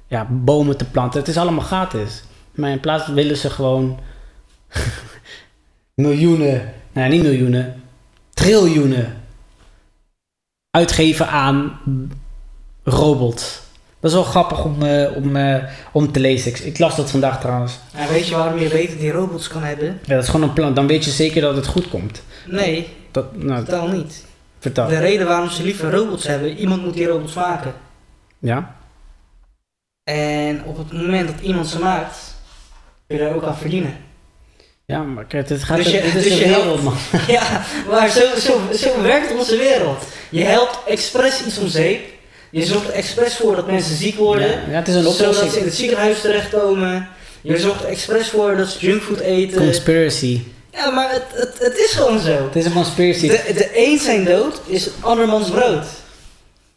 ja, 0.07 0.27
bomen 0.31 0.77
te 0.77 0.85
planten. 0.85 1.21
Het 1.21 1.29
is 1.29 1.37
allemaal 1.37 1.65
gratis. 1.65 2.23
Maar 2.55 2.71
in 2.71 2.81
plaats 2.81 3.09
willen 3.09 3.37
ze 3.37 3.51
gewoon 3.51 3.99
miljoenen, 5.95 6.73
nou 6.93 7.09
niet 7.09 7.23
miljoenen, 7.23 7.83
triljoenen 8.35 9.17
uitgeven 10.71 11.29
aan 11.29 11.81
robots. 12.85 13.61
Dat 14.01 14.11
is 14.11 14.17
wel 14.17 14.25
grappig 14.27 14.65
om, 14.65 14.83
eh, 14.83 15.17
om, 15.17 15.37
eh, 15.37 15.65
om 15.93 16.13
te 16.13 16.21
lezen. 16.21 16.51
Ik, 16.51 16.59
ik 16.59 16.79
las 16.79 16.97
dat 16.97 17.11
vandaag 17.11 17.41
trouwens. 17.41 17.79
En 17.95 18.09
weet 18.09 18.29
je 18.29 18.37
waarom 18.37 18.59
je 18.59 18.69
beter 18.69 18.99
die 18.99 19.11
robots 19.11 19.49
kan 19.49 19.63
hebben? 19.63 19.99
Ja, 20.05 20.15
dat 20.15 20.23
is 20.23 20.29
gewoon 20.29 20.49
een 20.49 20.55
plan. 20.55 20.75
Dan 20.75 20.87
weet 20.87 21.05
je 21.05 21.11
zeker 21.11 21.41
dat 21.41 21.57
het 21.57 21.67
goed 21.67 21.89
komt. 21.89 22.23
Nee, 22.47 22.89
Dat, 23.11 23.37
nou, 23.37 23.65
totaal 23.65 23.89
niet. 23.89 24.25
vertel. 24.59 24.89
De 24.89 24.99
reden 24.99 25.27
waarom 25.27 25.51
ze 25.51 25.63
liever 25.63 25.91
robots 25.91 26.27
hebben, 26.27 26.57
iemand 26.57 26.85
moet 26.85 26.95
die 26.95 27.07
robots 27.07 27.35
maken. 27.35 27.75
Ja? 28.39 28.77
En 30.05 30.63
op 30.65 30.77
het 30.79 30.93
moment 30.93 31.29
dat 31.29 31.41
iemand 31.41 31.67
ze 31.67 31.79
maakt, 31.79 32.17
kun 33.07 33.17
je 33.19 33.23
daar 33.25 33.35
ook 33.35 33.45
aan 33.45 33.57
verdienen. 33.57 33.97
Ja, 34.87 35.03
maar 35.03 35.25
kijk, 35.25 35.49
het 35.49 35.63
gaat 35.65 35.77
Dus 35.77 35.91
je- 35.91 36.01
dit 36.03 36.15
is 36.15 36.23
dus 36.23 36.39
je 36.39 36.45
helpt- 36.45 36.83
man. 36.83 36.95
ja, 37.37 37.63
maar 37.91 38.09
zo, 38.09 38.21
zo, 38.39 38.61
zo 38.75 39.03
werkt 39.03 39.37
onze 39.39 39.57
wereld. 39.57 40.05
Je 40.31 40.45
helpt 40.45 40.79
expres 40.87 41.45
iets 41.47 41.59
om 41.59 41.67
zeep. 41.69 42.01
Je 42.51 42.65
zorgt 42.65 42.89
er 42.89 42.93
expres 42.95 43.35
voor 43.35 43.57
dat 43.57 43.67
mensen 43.67 43.97
ziek 43.97 44.17
worden. 44.17 44.49
Ja, 44.49 44.77
het 44.77 44.89
is 44.89 44.95
een 44.95 45.03
zodat 45.03 45.17
ze 45.17 45.23
in 45.25 45.29
oplossing. 45.31 45.65
het 45.65 45.75
ziekenhuis 45.75 46.21
terechtkomen. 46.21 47.09
Je 47.41 47.59
zorgt 47.59 47.83
er 47.83 47.89
expres 47.89 48.29
voor 48.29 48.57
dat 48.57 48.69
ze 48.69 48.79
junkfood 48.87 49.19
eten. 49.21 49.57
Conspiracy. 49.59 50.41
Ja, 50.73 50.91
maar 50.91 51.11
het, 51.11 51.23
het, 51.33 51.55
het 51.59 51.79
is 51.79 51.91
gewoon 51.91 52.21
zo. 52.21 52.31
Het 52.45 52.57
is 52.57 52.65
een 52.65 52.73
conspiracy. 52.73 53.29
De, 53.29 53.41
de 53.55 53.71
een 53.75 53.99
zijn 53.99 54.25
dood 54.25 54.61
is 54.67 54.89
andermans 55.01 55.51
brood. 55.51 55.85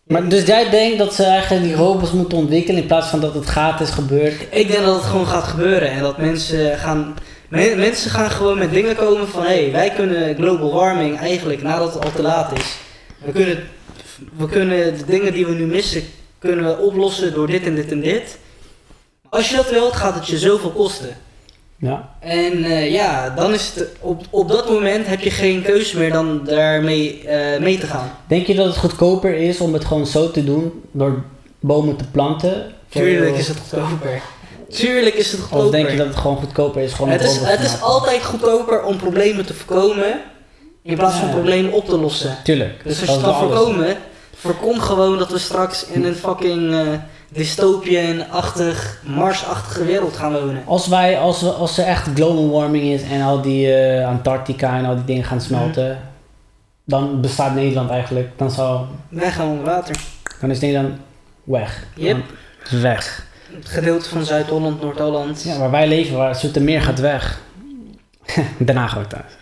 Maar 0.03 0.29
dus 0.29 0.45
jij 0.45 0.69
denkt 0.69 0.97
dat 0.97 1.13
ze 1.13 1.23
eigenlijk 1.23 1.63
die 1.63 1.75
robots 1.75 2.11
moeten 2.11 2.37
ontwikkelen 2.37 2.81
in 2.81 2.87
plaats 2.87 3.07
van 3.07 3.19
dat 3.19 3.33
het 3.33 3.45
gratis 3.45 3.89
gebeurt? 3.89 4.41
Ik 4.49 4.71
denk 4.71 4.85
dat 4.85 4.95
het 4.95 5.03
gewoon 5.03 5.27
gaat 5.27 5.43
gebeuren 5.43 5.91
en 5.91 6.01
dat 6.01 6.17
mensen 6.17 6.77
gaan, 6.79 7.15
men- 7.49 7.79
mensen 7.79 8.11
gaan 8.11 8.31
gewoon 8.31 8.57
met 8.57 8.71
dingen 8.71 8.95
komen 8.95 9.27
van 9.27 9.41
hé, 9.41 9.61
hey, 9.61 9.71
wij 9.71 9.89
kunnen 9.91 10.35
global 10.35 10.73
warming 10.73 11.19
eigenlijk 11.19 11.61
nadat 11.61 11.93
het 11.93 12.03
al 12.05 12.11
te 12.15 12.21
laat 12.21 12.57
is. 12.59 12.65
We 13.25 13.31
kunnen, 13.31 13.63
we 14.37 14.47
kunnen 14.49 14.97
de 14.97 15.05
dingen 15.05 15.33
die 15.33 15.45
we 15.45 15.53
nu 15.53 15.65
missen, 15.65 16.03
kunnen 16.39 16.65
we 16.65 16.77
oplossen 16.77 17.33
door 17.33 17.47
dit 17.47 17.65
en 17.65 17.75
dit 17.75 17.91
en 17.91 18.01
dit. 18.01 18.37
Als 19.29 19.49
je 19.49 19.55
dat 19.55 19.69
wilt, 19.69 19.95
gaat 19.95 20.15
het 20.15 20.27
je 20.27 20.37
zoveel 20.37 20.69
kosten. 20.69 21.17
Ja. 21.77 22.09
En 22.19 22.63
eh, 22.63 22.91
ja, 22.91 23.29
dan 23.29 23.53
is 23.53 23.71
het 23.75 23.89
op, 23.99 24.23
op 24.29 24.47
dat 24.47 24.69
moment 24.69 25.07
heb 25.07 25.19
je 25.19 25.31
geen 25.31 25.61
keuze 25.61 25.97
meer 25.97 26.11
dan 26.11 26.41
daarmee 26.45 27.27
eh, 27.27 27.61
mee 27.61 27.77
te 27.77 27.87
gaan. 27.87 28.11
Denk 28.27 28.47
je 28.47 28.55
dat 28.55 28.65
het 28.65 28.77
goedkoper 28.77 29.33
is 29.33 29.59
om 29.59 29.73
het 29.73 29.85
gewoon 29.85 30.05
zo 30.05 30.31
te 30.31 30.43
doen 30.43 30.83
door 30.91 31.23
bomen 31.59 31.95
te 31.95 32.03
planten? 32.11 32.73
Tuurlijk 32.89 33.37
is 33.37 33.47
het 33.47 33.57
goedkoper. 33.57 34.21
Tuurlijk 34.69 35.15
is 35.15 35.31
het 35.31 35.39
goedkoper. 35.39 35.65
Of 35.65 35.71
denk 35.71 35.89
je 35.89 35.97
dat 35.97 36.07
het 36.07 36.15
gewoon 36.15 36.37
goedkoper 36.37 36.81
is? 36.81 36.93
Gewoon 36.93 37.11
Het 37.11 37.21
is, 37.23 37.37
het 37.37 37.59
is 37.59 37.81
altijd 37.81 38.23
goedkoper 38.23 38.83
om 38.83 38.97
problemen 38.97 39.45
te 39.45 39.53
voorkomen 39.53 40.21
in 40.81 40.95
plaats 40.95 41.17
van 41.17 41.29
problemen 41.29 41.71
op 41.71 41.85
te 41.89 41.97
lossen. 41.97 42.37
Tuurlijk. 42.43 42.83
Dus 42.83 42.99
als 42.99 43.09
je 43.09 43.15
het 43.15 43.23
kan 43.23 43.35
voorkomen, 43.35 43.97
voorkom 44.41 44.79
gewoon 44.79 45.17
dat 45.17 45.31
we 45.31 45.37
straks 45.37 45.85
in 45.85 46.03
een 46.03 46.15
fucking 46.15 46.73
eh 46.73 46.93
dystopian-achtig, 47.31 49.01
Mars-achtige 49.05 49.85
wereld 49.85 50.15
gaan 50.15 50.33
wonen. 50.33 50.63
Als, 50.65 50.87
wij, 50.87 51.19
als, 51.19 51.41
we, 51.41 51.49
als 51.49 51.77
er 51.77 51.85
echt 51.85 52.07
global 52.13 52.49
warming 52.49 52.83
is 52.83 53.01
en 53.01 53.21
al 53.21 53.41
die 53.41 53.73
eh, 53.73 54.07
Antarctica 54.07 54.77
en 54.77 54.85
al 54.85 54.95
die 54.95 55.05
dingen 55.05 55.23
gaan 55.23 55.41
smelten, 55.41 55.99
dan 56.83 57.21
bestaat 57.21 57.55
Nederland 57.55 57.89
eigenlijk. 57.89 58.29
Dan, 58.35 58.51
zou, 58.51 58.85
Wij 59.09 59.31
gaan 59.31 59.47
onder 59.47 59.65
water. 59.65 59.95
dan 60.41 60.49
is 60.49 60.59
Nederland 60.59 60.95
weg. 61.43 61.83
Yep. 61.95 62.17
Dan 62.69 62.81
weg. 62.81 63.25
Het 63.53 63.69
gedeelte 63.69 64.09
van 64.09 64.23
Zuid-Holland, 64.23 64.81
Noord-Holland. 64.81 65.43
Ja, 65.43 65.57
waar 65.57 65.71
wij 65.71 65.87
leven, 65.87 66.17
waar 66.17 66.35
Zoetermeer 66.35 66.81
gaat 66.81 66.99
weg. 66.99 67.41
Daarna 68.57 68.87
gaat 68.87 69.03
het 69.03 69.15
uit. 69.15 69.37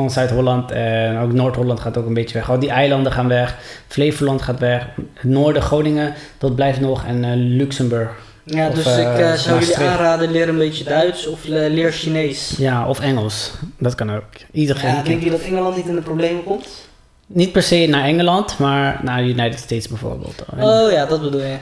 Gewoon 0.00 0.14
Zuid-Holland 0.14 0.70
en 0.70 1.18
ook 1.18 1.32
Noord-Holland 1.32 1.80
gaat 1.80 1.96
ook 1.96 2.06
een 2.06 2.14
beetje 2.14 2.34
weg. 2.38 2.50
Al 2.50 2.58
die 2.58 2.70
eilanden 2.70 3.12
gaan 3.12 3.28
weg. 3.28 3.56
Flevoland 3.88 4.42
gaat 4.42 4.58
weg. 4.58 4.86
Het 5.14 5.30
noorden, 5.30 5.62
Groningen, 5.62 6.14
dat 6.38 6.54
blijft 6.54 6.80
nog. 6.80 7.04
En 7.04 7.24
eh, 7.24 7.30
Luxemburg. 7.34 8.10
Ja, 8.44 8.68
Of, 8.68 8.74
dus 8.74 8.86
eh, 8.86 8.98
ik 8.98 9.18
eh, 9.18 9.32
zou 9.32 9.60
jullie 9.60 9.76
aanraden, 9.76 10.30
leer 10.30 10.48
een 10.48 10.58
beetje 10.58 10.84
Duits 10.84 11.26
of 11.26 11.44
eh, 11.44 11.50
leer 11.50 11.92
Chinees. 11.92 12.54
Ja, 12.58 12.88
of 12.88 13.00
Engels. 13.00 13.52
Dat 13.78 13.94
kan 13.94 14.14
ook. 14.14 14.24
Iedereen. 14.52 14.94
Ja, 14.94 15.02
denk 15.02 15.22
je 15.22 15.30
dat 15.30 15.40
Engeland 15.40 15.76
niet 15.76 15.86
in 15.86 15.94
de 15.94 16.00
problemen 16.00 16.44
komt? 16.44 16.88
Niet 17.26 17.52
per 17.52 17.62
se 17.62 17.86
naar 17.88 18.04
Engeland, 18.04 18.58
maar 18.58 19.00
naar 19.02 19.22
de 19.22 19.28
United 19.28 19.58
States 19.58 19.88
bijvoorbeeld. 19.88 20.44
En 20.56 20.62
Oh 20.62 20.90
ja, 20.90 21.06
dat 21.06 21.22
bedoel 21.22 21.40
je. 21.40 21.56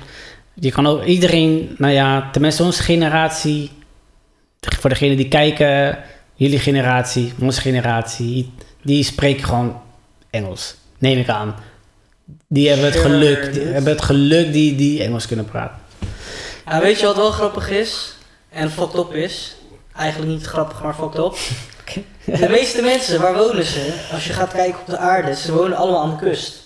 Je 0.55 0.71
kan 0.71 0.87
ook 0.87 1.05
iedereen, 1.05 1.75
nou 1.79 1.93
ja, 1.93 2.29
tenminste 2.33 2.63
onze 2.63 2.83
generatie, 2.83 3.71
voor 4.61 4.91
degenen 4.91 5.17
die 5.17 5.29
kijken, 5.29 5.99
jullie 6.39 6.59
generatie, 6.59 7.33
onze 7.41 7.61
generatie, 7.61 8.53
die 8.83 9.05
spreken 9.05 9.45
gewoon 9.45 9.81
Engels. 10.31 10.75
Neem 10.99 11.19
ik 11.19 11.29
aan. 11.29 11.55
Die 12.49 12.69
hebben 12.69 12.87
het 12.87 12.97
geluk, 12.97 13.53
die 13.53 13.63
hebben 13.63 13.93
het 13.93 14.03
geluk 14.03 14.53
die, 14.53 14.75
die 14.75 15.03
Engels 15.03 15.27
kunnen 15.27 15.45
praten. 15.45 15.79
Ja, 16.67 16.81
weet 16.81 17.01
je 17.01 17.07
wat 17.07 17.17
wel 17.17 17.31
grappig 17.31 17.71
is? 17.71 18.15
En 18.49 18.71
fucked 18.71 18.99
up 18.99 19.13
is? 19.13 19.57
Eigenlijk 19.97 20.33
niet 20.33 20.45
grappig, 20.45 20.83
maar 20.83 20.95
fucked 20.95 21.19
up. 21.19 21.37
De 22.41 22.49
meeste 22.49 22.83
mensen, 22.83 23.21
waar 23.21 23.37
wonen 23.37 23.65
ze? 23.65 24.07
Als 24.13 24.27
je 24.27 24.33
gaat 24.33 24.53
kijken 24.53 24.81
op 24.81 24.87
de 24.87 24.99
aarde, 24.99 25.35
ze 25.35 25.55
wonen 25.55 25.77
allemaal 25.77 26.03
aan 26.03 26.11
de 26.11 26.25
kust. 26.25 26.63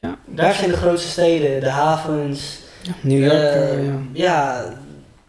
Ja. 0.00 0.18
Daar 0.24 0.54
zijn 0.54 0.70
de 0.70 0.76
grootste 0.76 1.08
steden, 1.08 1.60
de 1.60 1.70
havens. 1.70 2.58
New 3.00 3.24
York, 3.24 3.32
eh, 3.32 3.84
ja. 3.84 3.98
ja, 4.12 4.72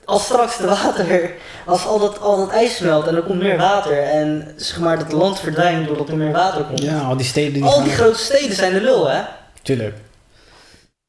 als 0.08 0.24
straks 0.24 0.58
de 0.58 0.68
water, 0.68 1.32
als 1.66 1.86
al 1.86 2.00
dat, 2.00 2.20
al 2.20 2.38
dat 2.38 2.50
ijs 2.50 2.76
smelt 2.76 3.08
en 3.08 3.16
er 3.16 3.22
komt 3.22 3.42
meer 3.42 3.58
water 3.58 4.04
en 4.04 4.54
zeg 4.56 4.80
maar 4.80 5.00
dat 5.00 5.12
land 5.12 5.40
verdwijnt 5.40 5.88
doordat 5.88 6.10
er 6.10 6.18
meer 6.18 6.32
water 6.32 6.64
komt. 6.64 6.82
Ja, 6.82 7.00
al 7.00 7.18
die 7.18 7.26
steden 7.26 7.54
die 7.54 7.64
al 7.64 7.72
gaan 7.72 7.84
die 7.84 7.94
grote 7.94 8.20
steden 8.20 8.56
zijn 8.56 8.74
de 8.74 8.82
lul, 8.82 9.10
hè? 9.10 9.22
Tuurlijk. 9.62 9.96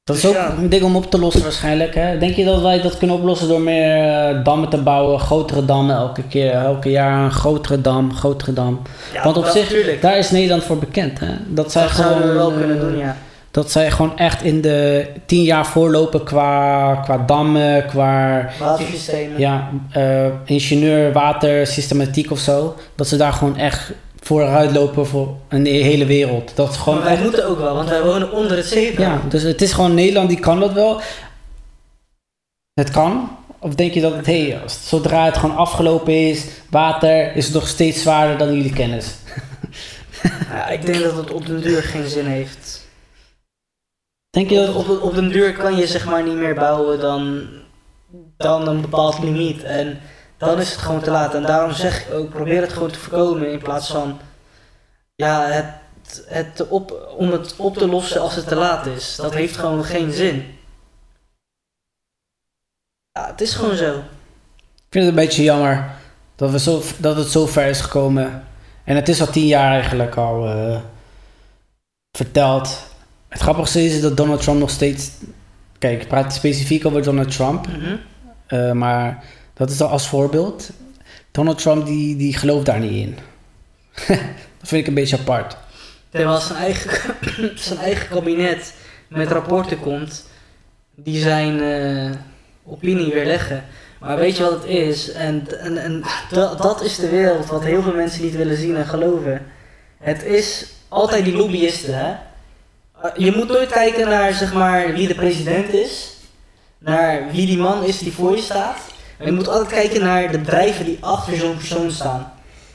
Dat 0.04 0.16
is 0.16 0.22
Dus 0.22 0.30
ook 0.30 0.36
ja. 0.36 0.54
een 0.58 0.68
ding 0.68 0.82
om 0.82 0.96
op 0.96 1.10
te 1.10 1.18
lossen 1.18 1.42
waarschijnlijk. 1.42 1.94
Hè? 1.94 2.18
Denk 2.18 2.36
je 2.36 2.44
dat 2.44 2.60
wij 2.60 2.82
dat 2.82 2.98
kunnen 2.98 3.16
oplossen 3.16 3.48
door 3.48 3.60
meer 3.60 4.08
eh, 4.28 4.44
dammen 4.44 4.68
te 4.68 4.82
bouwen, 4.82 5.20
grotere 5.20 5.64
dammen 5.64 5.96
elke 5.96 6.22
keer, 6.22 6.52
elke 6.52 6.90
jaar 6.90 7.24
een 7.24 7.32
grotere 7.32 7.80
dam, 7.80 8.14
grotere 8.14 8.52
dam. 8.52 8.82
Ja, 9.12 9.22
Want 9.22 9.36
op 9.36 9.46
zich, 9.46 9.62
natuurlijk. 9.62 10.02
daar 10.02 10.18
is 10.18 10.30
Nederland 10.30 10.64
voor 10.64 10.78
bekend. 10.78 11.20
Hè? 11.20 11.34
Dat 11.46 11.72
zij 11.72 11.82
Dat 11.82 11.92
zouden 11.92 12.28
we 12.28 12.32
wel 12.34 12.50
eh, 12.50 12.56
kunnen 12.56 12.80
doen, 12.80 12.98
ja. 12.98 13.16
Dat 13.58 13.70
zij 13.70 13.90
gewoon 13.90 14.18
echt 14.18 14.42
in 14.42 14.60
de 14.60 15.06
tien 15.26 15.42
jaar 15.42 15.66
voorlopen 15.66 16.24
qua, 16.24 16.94
qua 16.94 17.18
dammen, 17.26 17.86
qua 17.86 18.48
Watersystemen. 18.58 19.38
ja, 19.40 19.70
eh, 19.90 20.26
ingenieur, 20.44 21.12
water, 21.12 21.66
systematiek 21.66 22.30
of 22.30 22.38
zo. 22.38 22.74
Dat 22.94 23.08
ze 23.08 23.16
daar 23.16 23.32
gewoon 23.32 23.56
echt 23.56 23.92
vooruit 24.20 24.72
lopen 24.72 25.06
voor 25.06 25.34
een 25.48 25.66
hele 25.66 26.04
wereld. 26.04 26.52
Dat 26.54 26.68
is 26.70 26.74
Maar 26.74 26.84
gewoon 26.84 27.02
wij 27.02 27.18
moeten 27.22 27.46
ook 27.48 27.58
wel, 27.58 27.74
want 27.74 27.88
wij 27.88 28.02
wonen 28.02 28.32
onder 28.32 28.56
het 28.56 28.66
zeepunt. 28.66 28.98
ja, 28.98 29.20
dus 29.28 29.42
het 29.42 29.62
is 29.62 29.72
gewoon 29.72 29.94
Nederland 29.94 30.28
die 30.28 30.40
kan 30.40 30.60
dat 30.60 30.72
wel. 30.72 31.00
Het 32.74 32.90
kan. 32.90 33.36
Of 33.58 33.74
denk 33.74 33.92
je 33.94 34.00
dat 34.00 34.16
het, 34.16 34.26
hey, 34.26 34.60
zodra 34.66 35.24
het 35.24 35.36
gewoon 35.36 35.56
afgelopen 35.56 36.28
is, 36.28 36.44
water, 36.70 37.36
is 37.36 37.44
het 37.44 37.54
nog 37.54 37.68
steeds 37.68 38.02
zwaarder 38.02 38.38
dan 38.38 38.54
jullie 38.54 38.72
kennis? 38.72 39.06
Ja, 40.52 40.68
ik 40.68 40.86
denk 40.86 41.02
dat 41.02 41.16
het 41.16 41.30
op 41.32 41.46
den 41.46 41.60
duur 41.60 41.82
geen 41.82 42.08
zin 42.08 42.26
heeft. 42.26 42.77
Denk 44.38 44.50
je 44.50 44.56
dat 44.66 44.74
op, 44.74 45.02
op 45.02 45.14
den 45.14 45.28
duur 45.28 45.52
kan 45.52 45.76
je 45.76 45.86
zeg 45.86 46.04
maar 46.04 46.22
niet 46.22 46.36
meer 46.36 46.54
bouwen 46.54 47.00
dan, 47.00 47.48
dan 48.36 48.68
een 48.68 48.80
bepaald 48.80 49.18
limiet. 49.18 49.62
En 49.62 50.00
dan 50.36 50.60
is 50.60 50.70
het 50.70 50.80
gewoon 50.80 51.00
te 51.00 51.10
laat. 51.10 51.34
En 51.34 51.42
daarom 51.42 51.72
zeg 51.72 52.06
ik 52.06 52.14
ook, 52.14 52.30
probeer 52.30 52.60
het 52.60 52.72
gewoon 52.72 52.90
te 52.90 52.98
voorkomen 52.98 53.52
in 53.52 53.58
plaats 53.58 53.90
van 53.90 54.18
ja, 55.14 55.46
het, 55.46 55.66
het 56.26 56.68
op, 56.68 57.14
om 57.16 57.30
het 57.30 57.56
op 57.56 57.76
te 57.76 57.88
lossen 57.88 58.20
als 58.20 58.34
het 58.34 58.48
te 58.48 58.54
laat 58.54 58.86
is. 58.86 59.16
Dat 59.16 59.34
heeft 59.34 59.56
gewoon 59.56 59.84
geen 59.84 60.12
zin. 60.12 60.58
Ja, 63.12 63.26
het 63.26 63.40
is 63.40 63.54
gewoon 63.54 63.76
zo. 63.76 63.96
Ik 64.76 64.90
vind 64.90 65.04
het 65.04 65.14
een 65.14 65.24
beetje 65.24 65.42
jammer 65.42 65.90
dat, 66.36 66.50
we 66.50 66.58
zo, 66.58 66.82
dat 66.98 67.16
het 67.16 67.28
zo 67.28 67.46
ver 67.46 67.66
is 67.66 67.80
gekomen. 67.80 68.44
En 68.84 68.96
het 68.96 69.08
is 69.08 69.20
al 69.20 69.30
tien 69.30 69.46
jaar 69.46 69.72
eigenlijk 69.72 70.16
al 70.16 70.46
eh, 70.46 70.80
verteld. 72.12 72.86
Het 73.28 73.40
grappigste 73.40 73.84
is 73.84 74.00
dat 74.00 74.16
Donald 74.16 74.42
Trump 74.42 74.58
nog 74.58 74.70
steeds... 74.70 75.10
Kijk, 75.78 76.02
ik 76.02 76.08
praat 76.08 76.34
specifiek 76.34 76.86
over 76.86 77.02
Donald 77.02 77.30
Trump. 77.30 77.66
Mhm. 77.66 77.96
eh, 78.46 78.72
maar 78.72 79.24
dat 79.54 79.70
is 79.70 79.80
al 79.80 79.88
als 79.88 80.08
voorbeeld. 80.08 80.70
Donald 81.30 81.58
Trump 81.58 81.86
die, 81.86 82.16
die 82.16 82.36
gelooft 82.36 82.66
daar 82.66 82.80
niet 82.80 83.06
in. 83.06 83.16
dat 84.58 84.68
vind 84.68 84.80
ik 84.80 84.86
een 84.86 84.94
beetje 84.94 85.18
apart. 85.18 85.56
Terwijl 86.10 86.38
zijn 86.40 86.58
eigen, 86.58 87.14
zijn 87.58 87.78
eigen 87.78 88.08
kabinet 88.08 88.74
met 89.08 89.30
rapporten 89.30 89.80
komt 89.80 90.26
die 90.94 91.22
zijn 91.22 91.60
eh, 91.60 92.10
opinie 92.66 93.12
weerleggen. 93.12 93.64
Maar 94.00 94.16
weet 94.16 94.36
je 94.36 94.42
wat 94.42 94.52
het 94.52 94.64
is? 94.64 95.12
En, 95.12 95.60
en, 95.60 95.78
en 95.78 96.02
dat, 96.30 96.62
dat 96.62 96.82
is 96.82 96.96
de 96.96 97.08
wereld 97.08 97.46
wat 97.46 97.64
heel 97.64 97.82
veel 97.82 97.94
mensen 97.94 98.22
niet 98.22 98.36
willen 98.36 98.56
zien 98.56 98.76
en 98.76 98.86
geloven. 98.86 99.46
Het 99.98 100.24
is 100.24 100.66
altijd 100.88 101.24
die 101.24 101.36
lobbyisten, 101.36 101.98
hè? 101.98 102.14
Uh, 103.04 103.10
Je 103.16 103.32
moet 103.36 103.48
nooit 103.48 103.70
kijken 103.70 104.08
naar 104.08 104.32
zeg 104.32 104.52
maar, 104.52 104.92
wie 104.92 105.08
de 105.08 105.14
president 105.14 105.72
is, 105.72 106.16
naar 106.78 107.30
wie 107.32 107.46
die 107.46 107.58
man 107.58 107.84
is 107.84 107.98
die 107.98 108.12
voor 108.12 108.36
je 108.36 108.42
staat. 108.42 108.78
Maar 109.18 109.26
je 109.26 109.32
moet 109.32 109.48
altijd 109.48 109.68
kijken 109.68 110.00
naar 110.00 110.30
de 110.30 110.38
bedrijven 110.38 110.84
die 110.84 110.98
achter 111.00 111.36
zo'n 111.36 111.56
persoon 111.56 111.90
staan. 111.90 112.32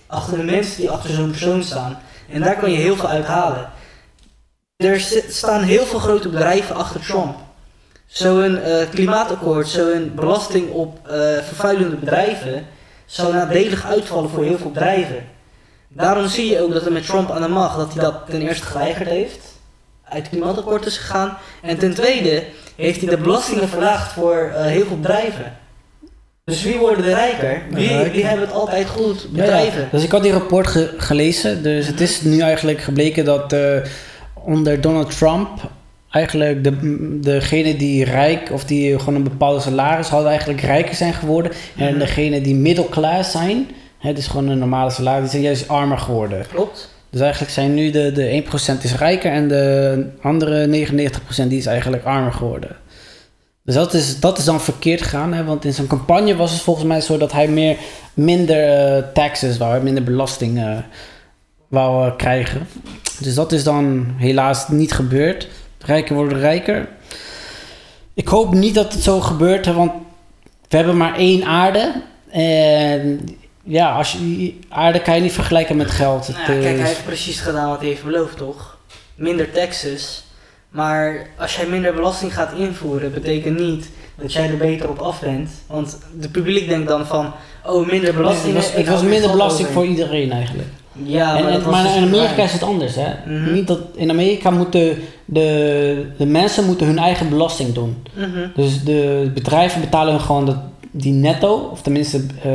Achter 0.08 0.38
de 0.38 0.44
mensen 0.44 0.78
die 0.78 0.90
achter 0.90 1.14
zo'n 1.14 1.30
persoon 1.30 1.64
staan. 1.64 2.02
En 2.30 2.42
daar 2.42 2.58
kan 2.58 2.72
je 2.72 2.78
heel 2.78 2.96
veel 2.96 3.10
uit 3.10 3.26
halen. 3.26 3.70
Er 4.76 5.00
staan 5.28 5.62
heel 5.62 5.86
veel 5.86 6.00
grote 6.00 6.30
bedrijven 6.30 6.76
achter 6.76 7.02
Trump. 7.02 7.36
Zo'n 8.06 8.58
eh, 8.58 8.90
klimaatakkoord, 8.90 9.68
zo'n 9.68 10.12
belasting 10.16 10.72
op 10.72 11.08
eh, 11.08 11.14
vervuilende 11.44 11.96
bedrijven 11.96 12.66
zou 13.06 13.34
nadelig 13.34 13.86
uitvallen 13.86 14.30
voor 14.30 14.44
heel 14.44 14.58
veel 14.58 14.72
bedrijven. 14.72 15.26
Daarom 15.88 16.28
zie 16.28 16.50
je 16.50 16.62
ook 16.62 16.74
dat 16.74 16.86
er 16.86 16.92
met 16.92 17.06
Trump 17.06 17.32
aan 17.32 17.42
de 17.42 17.48
macht, 17.48 17.78
dat 17.78 17.94
hij 17.94 18.04
dat 18.04 18.26
ten 18.30 18.42
eerste 18.42 18.66
geweigerd 18.66 19.10
heeft, 19.10 19.53
uit 20.14 20.22
het 20.22 20.30
klimaatakkoord 20.30 20.86
is 20.86 20.98
gegaan. 20.98 21.38
En 21.62 21.78
ten 21.78 21.94
tweede 21.94 22.44
heeft 22.76 23.02
hij 23.02 23.10
de 23.10 23.18
belastingen 23.18 23.68
verlaagd 23.70 24.12
voor 24.14 24.52
eh, 24.56 24.66
heel 24.66 24.86
veel 24.86 25.00
bedrijven. 25.00 25.54
Dus 26.46 26.64
wie 26.64 26.78
worden 26.78 27.04
de 27.04 27.14
rijker? 27.14 27.62
Wie, 27.70 27.90
wie 28.12 28.26
hebben 28.26 28.46
het 28.46 28.56
altijd 28.56 28.88
goed? 28.90 29.28
Bedrijven. 29.32 29.82
ja. 29.82 29.88
Dus 29.92 30.04
ik 30.04 30.12
had 30.12 30.24
die 30.24 30.32
rapport 30.32 30.68
ge- 30.68 30.94
gelezen. 30.98 31.64
Dus 31.64 31.88
het 31.88 32.02
is 32.02 32.22
nu 32.22 32.40
eigenlijk 32.40 32.82
gebleken 32.82 33.26
dat 33.26 33.54
eh, 33.54 33.78
onder 34.34 34.82
Donald 34.82 35.18
Trump 35.18 35.50
eigenlijk 36.10 36.64
de, 36.64 37.20
degene 37.22 37.76
die 37.76 38.04
rijk 38.06 38.50
of 38.52 38.64
die 38.66 39.00
gewoon 39.00 39.16
een 39.16 39.24
bepaalde 39.24 39.60
salaris 39.60 40.08
hadden 40.08 40.30
eigenlijk 40.30 40.62
rijker 40.62 40.96
zijn 40.96 41.14
geworden. 41.14 41.52
En 41.78 41.90
Mhm. 41.90 42.00
degene 42.00 42.42
die 42.42 42.56
middelklaas 42.56 43.32
zijn, 43.32 43.68
hè, 43.98 44.14
dus 44.14 44.28
gewoon 44.28 44.48
een 44.48 44.60
normale 44.60 44.90
salaris, 44.90 45.22
die 45.22 45.30
zijn 45.30 45.44
juist 45.44 45.68
armer 45.68 45.98
geworden. 45.98 46.46
Klopt. 46.54 46.93
Dus 47.14 47.22
eigenlijk 47.22 47.52
zijn 47.52 47.74
nu 47.74 47.92
de, 47.92 48.12
de 48.12 48.44
1% 48.78 48.82
is 48.82 48.96
rijker 48.96 49.32
en 49.32 49.48
de 49.48 50.06
andere 50.22 50.88
99% 50.88 51.48
die 51.48 51.58
is 51.58 51.66
eigenlijk 51.66 52.04
armer 52.04 52.34
geworden. 52.34 52.76
Dus 53.64 53.76
dat 53.76 53.94
is, 53.94 54.20
dat 54.20 54.38
is 54.38 54.46
dan 54.46 54.62
verkeerd 54.62 55.02
gegaan, 55.02 55.34
hè? 55.34 55.44
want 55.44 55.66
in 55.66 55.74
zijn 55.74 55.88
campagne 55.88 56.36
was 56.36 56.52
het 56.52 56.62
volgens 56.62 56.86
mij 56.86 57.02
zo 57.02 57.18
dat 57.18 57.32
hij 57.32 57.48
meer, 57.48 57.78
minder 58.14 58.70
eh, 58.70 59.04
taxes 59.14 59.58
wou, 59.58 59.84
minder 59.84 60.04
belasting 60.04 60.60
eh, 60.60 60.78
wou 61.68 62.08
eh, 62.08 62.16
krijgen. 62.16 62.68
Dus 63.20 63.36
dat 63.36 63.52
is 63.52 63.64
dan 63.64 64.14
helaas 64.18 64.68
niet 64.68 64.94
gebeurd. 64.94 65.48
Rijken 65.80 66.16
worden 66.16 66.40
rijker. 66.40 66.88
Ik 68.14 68.28
hoop 68.28 68.54
niet 68.54 68.76
dat 68.76 68.94
het 68.94 69.04
zo 69.04 69.20
gebeurt, 69.20 69.66
hè, 69.66 69.74
want 69.74 69.92
we 70.70 70.76
hebben 70.76 70.98
maar 70.98 71.18
één 71.18 71.44
aarde. 71.44 71.94
En 72.32 73.20
ja, 73.64 73.96
als 73.96 74.12
je, 74.12 74.54
aarde 74.70 75.02
kan 75.02 75.16
je 75.16 75.22
niet 75.22 75.32
vergelijken 75.34 75.78
met 75.78 75.92
geld. 75.92 76.28
Het 76.28 76.36
Nou, 76.36 76.54
ja, 76.54 76.62
kijk, 76.62 76.78
hij 76.78 76.88
heeft 76.88 77.06
precies 77.06 77.40
gedaan 77.40 77.70
wat 77.70 77.80
hij 77.80 77.88
heeft 77.88 78.04
beloofd, 78.04 78.38
toch? 78.38 78.78
Minder 79.16 79.52
taxes. 79.52 80.24
Maar 80.70 81.28
als 81.38 81.56
jij 81.56 81.66
minder 81.66 81.94
belasting 81.94 82.34
gaat 82.34 82.54
invoeren, 82.58 83.14
betekent 83.14 83.60
niet 83.60 83.90
dat 84.16 84.34
jij 84.34 84.50
er 84.50 84.58
beter 84.58 84.90
op 84.90 85.00
af 85.00 85.20
bent. 85.20 85.50
Want 85.68 85.98
de 86.20 86.30
publiek 86.30 86.68
denkt 86.70 86.88
dan 86.88 87.06
van, 87.06 87.32
oh, 87.66 87.88
minder 87.88 88.14
belasting. 88.14 88.56
het 88.56 88.64
was, 88.64 88.74
het 88.74 88.88
was 88.88 89.02
minder 89.02 89.32
belasting 89.32 89.68
voor 89.68 89.86
iedereen 89.86 90.32
eigenlijk. 90.32 90.68
Ja, 91.04 91.38
en, 91.38 91.44
maar, 91.44 91.54
en- 91.54 91.70
maar 91.70 91.84
dus 91.84 91.96
in 91.96 92.04
Amerika 92.04 92.44
is 92.44 92.52
het 92.54 92.64
anders. 92.64 92.96
Hè? 92.96 93.10
Mhm. 93.26 93.54
Niet 93.54 93.68
dat, 93.68 93.80
in 93.96 94.10
Amerika 94.10 94.50
moeten 94.52 94.98
de, 95.26 96.06
de 96.18 96.26
mensen 96.26 96.66
moeten 96.66 96.88
hun 96.88 96.98
eigen 97.00 97.30
belasting 97.30 97.74
doen. 97.74 98.04
Mhm. 98.14 98.48
Dus 98.56 98.84
de 98.84 99.32
bedrijven 99.34 99.82
betalen 99.82 100.20
gewoon 100.20 100.46
dat, 100.46 100.58
die 100.92 101.14
netto, 101.14 101.70
of 101.72 101.82
tenminste 101.82 102.22
eh, 102.44 102.52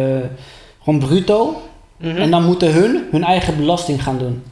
gewoon 0.89 1.09
bruto. 1.09 1.63
Mhm. 1.97 2.17
En 2.17 2.31
dan 2.31 2.45
moeten 2.45 2.73
hun 2.73 3.09
hun 3.11 3.25
eigen 3.25 3.57
belasting 3.57 4.03
gaan 4.03 4.19
doen. 4.19 4.43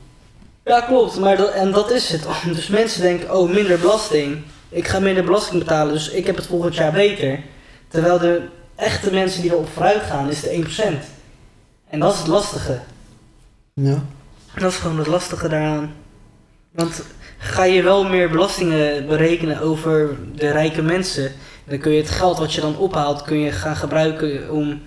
Ja, 0.64 0.80
klopt. 0.80 1.18
Maar 1.18 1.36
dat, 1.36 1.50
en 1.50 1.72
dat 1.72 1.90
is 1.90 2.12
het. 2.12 2.26
Dus 2.54 2.68
mensen 2.68 3.02
denken, 3.02 3.36
oh, 3.38 3.50
minder 3.50 3.78
belasting. 3.78 4.38
Ik 4.68 4.88
ga 4.88 4.98
minder 4.98 5.24
belasting 5.24 5.58
betalen, 5.58 5.92
dus 5.92 6.10
ik 6.10 6.26
heb 6.26 6.36
het 6.36 6.46
volgend 6.46 6.74
jaar 6.74 6.92
beter. 6.92 7.40
Terwijl 7.88 8.18
de 8.18 8.42
echte 8.74 9.12
mensen 9.12 9.42
die 9.42 9.50
erop 9.50 9.68
vooruit 9.68 10.02
gaan, 10.02 10.30
is 10.30 10.40
de 10.40 10.64
1%. 10.64 11.16
En 11.88 12.00
dat 12.00 12.12
is 12.12 12.18
het 12.18 12.26
lastige. 12.26 12.80
Ja. 13.74 14.02
Dat 14.54 14.72
is 14.72 14.76
gewoon 14.76 14.98
het 14.98 15.06
lastige 15.06 15.48
daaraan. 15.48 15.94
Want 16.72 17.02
ga 17.38 17.64
je 17.64 17.82
wel 17.82 18.04
meer 18.04 18.30
belastingen 18.30 19.06
berekenen 19.06 19.60
over 19.60 20.16
de 20.34 20.50
rijke 20.50 20.82
mensen, 20.82 21.32
dan 21.64 21.78
kun 21.78 21.92
je 21.92 22.00
het 22.00 22.10
geld 22.10 22.38
wat 22.38 22.52
je 22.52 22.60
dan 22.60 22.76
ophaalt, 22.76 23.22
kun 23.22 23.38
je 23.38 23.52
gaan 23.52 23.76
gebruiken 23.76 24.50
om 24.50 24.80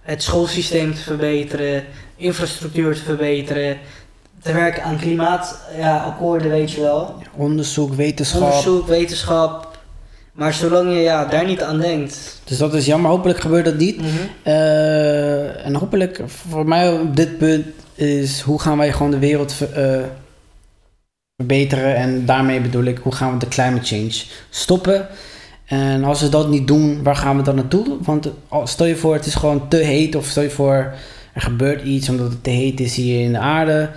het 0.00 0.22
schoolsysteem 0.22 0.94
te 0.94 1.00
verbeteren, 1.00 1.84
infrastructuur 2.16 2.94
te 2.94 3.02
verbeteren, 3.02 3.78
te 4.42 4.52
werken 4.52 4.82
aan 4.82 4.98
klimaatakkoorden, 4.98 6.48
ja, 6.48 6.54
weet 6.54 6.70
je 6.72 6.80
wel. 6.80 7.14
Onderzoek, 7.36 7.94
wetenschap. 7.94 8.42
Onderzoek, 8.42 8.86
wetenschap. 8.86 9.68
Maar 10.32 10.52
zolang 10.54 10.92
je 10.92 10.98
ja, 11.00 11.24
daar 11.24 11.46
niet 11.46 11.62
aan 11.62 11.78
denkt. 11.80 12.40
Dus 12.44 12.58
dat 12.58 12.74
is 12.74 12.86
jammer. 12.86 13.10
Hopelijk 13.10 13.40
gebeurt 13.40 13.64
dat 13.64 13.76
niet. 13.78 14.00
Eh, 14.42 15.66
en 15.66 15.74
hopelijk, 15.74 16.20
voor 16.26 16.66
mij 16.66 16.92
op 16.92 17.16
dit 17.16 17.38
punt, 17.38 17.66
is 17.94 18.40
hoe 18.40 18.60
gaan 18.60 18.78
wij 18.78 18.92
gewoon 18.92 19.10
de 19.10 19.18
wereld 19.18 19.52
ver- 19.52 19.72
eh, 19.72 20.04
verbeteren. 21.36 21.96
En 21.96 22.26
daarmee 22.26 22.60
bedoel 22.60 22.84
ik, 22.84 22.98
hoe 22.98 23.14
gaan 23.14 23.32
we 23.32 23.38
de 23.38 23.48
climate 23.48 23.86
change 23.86 24.22
stoppen. 24.50 25.06
En 25.70 26.04
als 26.04 26.20
we 26.20 26.28
dat 26.28 26.48
niet 26.48 26.66
doen, 26.66 27.02
waar 27.02 27.16
gaan 27.16 27.36
we 27.36 27.42
dan 27.42 27.54
naartoe? 27.54 27.96
Want 28.00 28.28
al- 28.48 28.66
stel 28.66 28.86
je 28.86 28.96
voor, 28.96 29.14
het 29.14 29.26
is 29.26 29.34
gewoon 29.34 29.68
te 29.68 29.76
heet. 29.76 30.14
Of 30.14 30.26
stel 30.26 30.42
je 30.42 30.50
voor, 30.50 30.94
er 31.34 31.40
gebeurt 31.40 31.82
iets 31.82 32.08
omdat 32.08 32.30
het 32.30 32.44
te 32.44 32.50
heet 32.50 32.80
is 32.80 32.96
hier 32.96 33.20
in 33.24 33.32
de 33.32 33.38
aarde. 33.38 33.90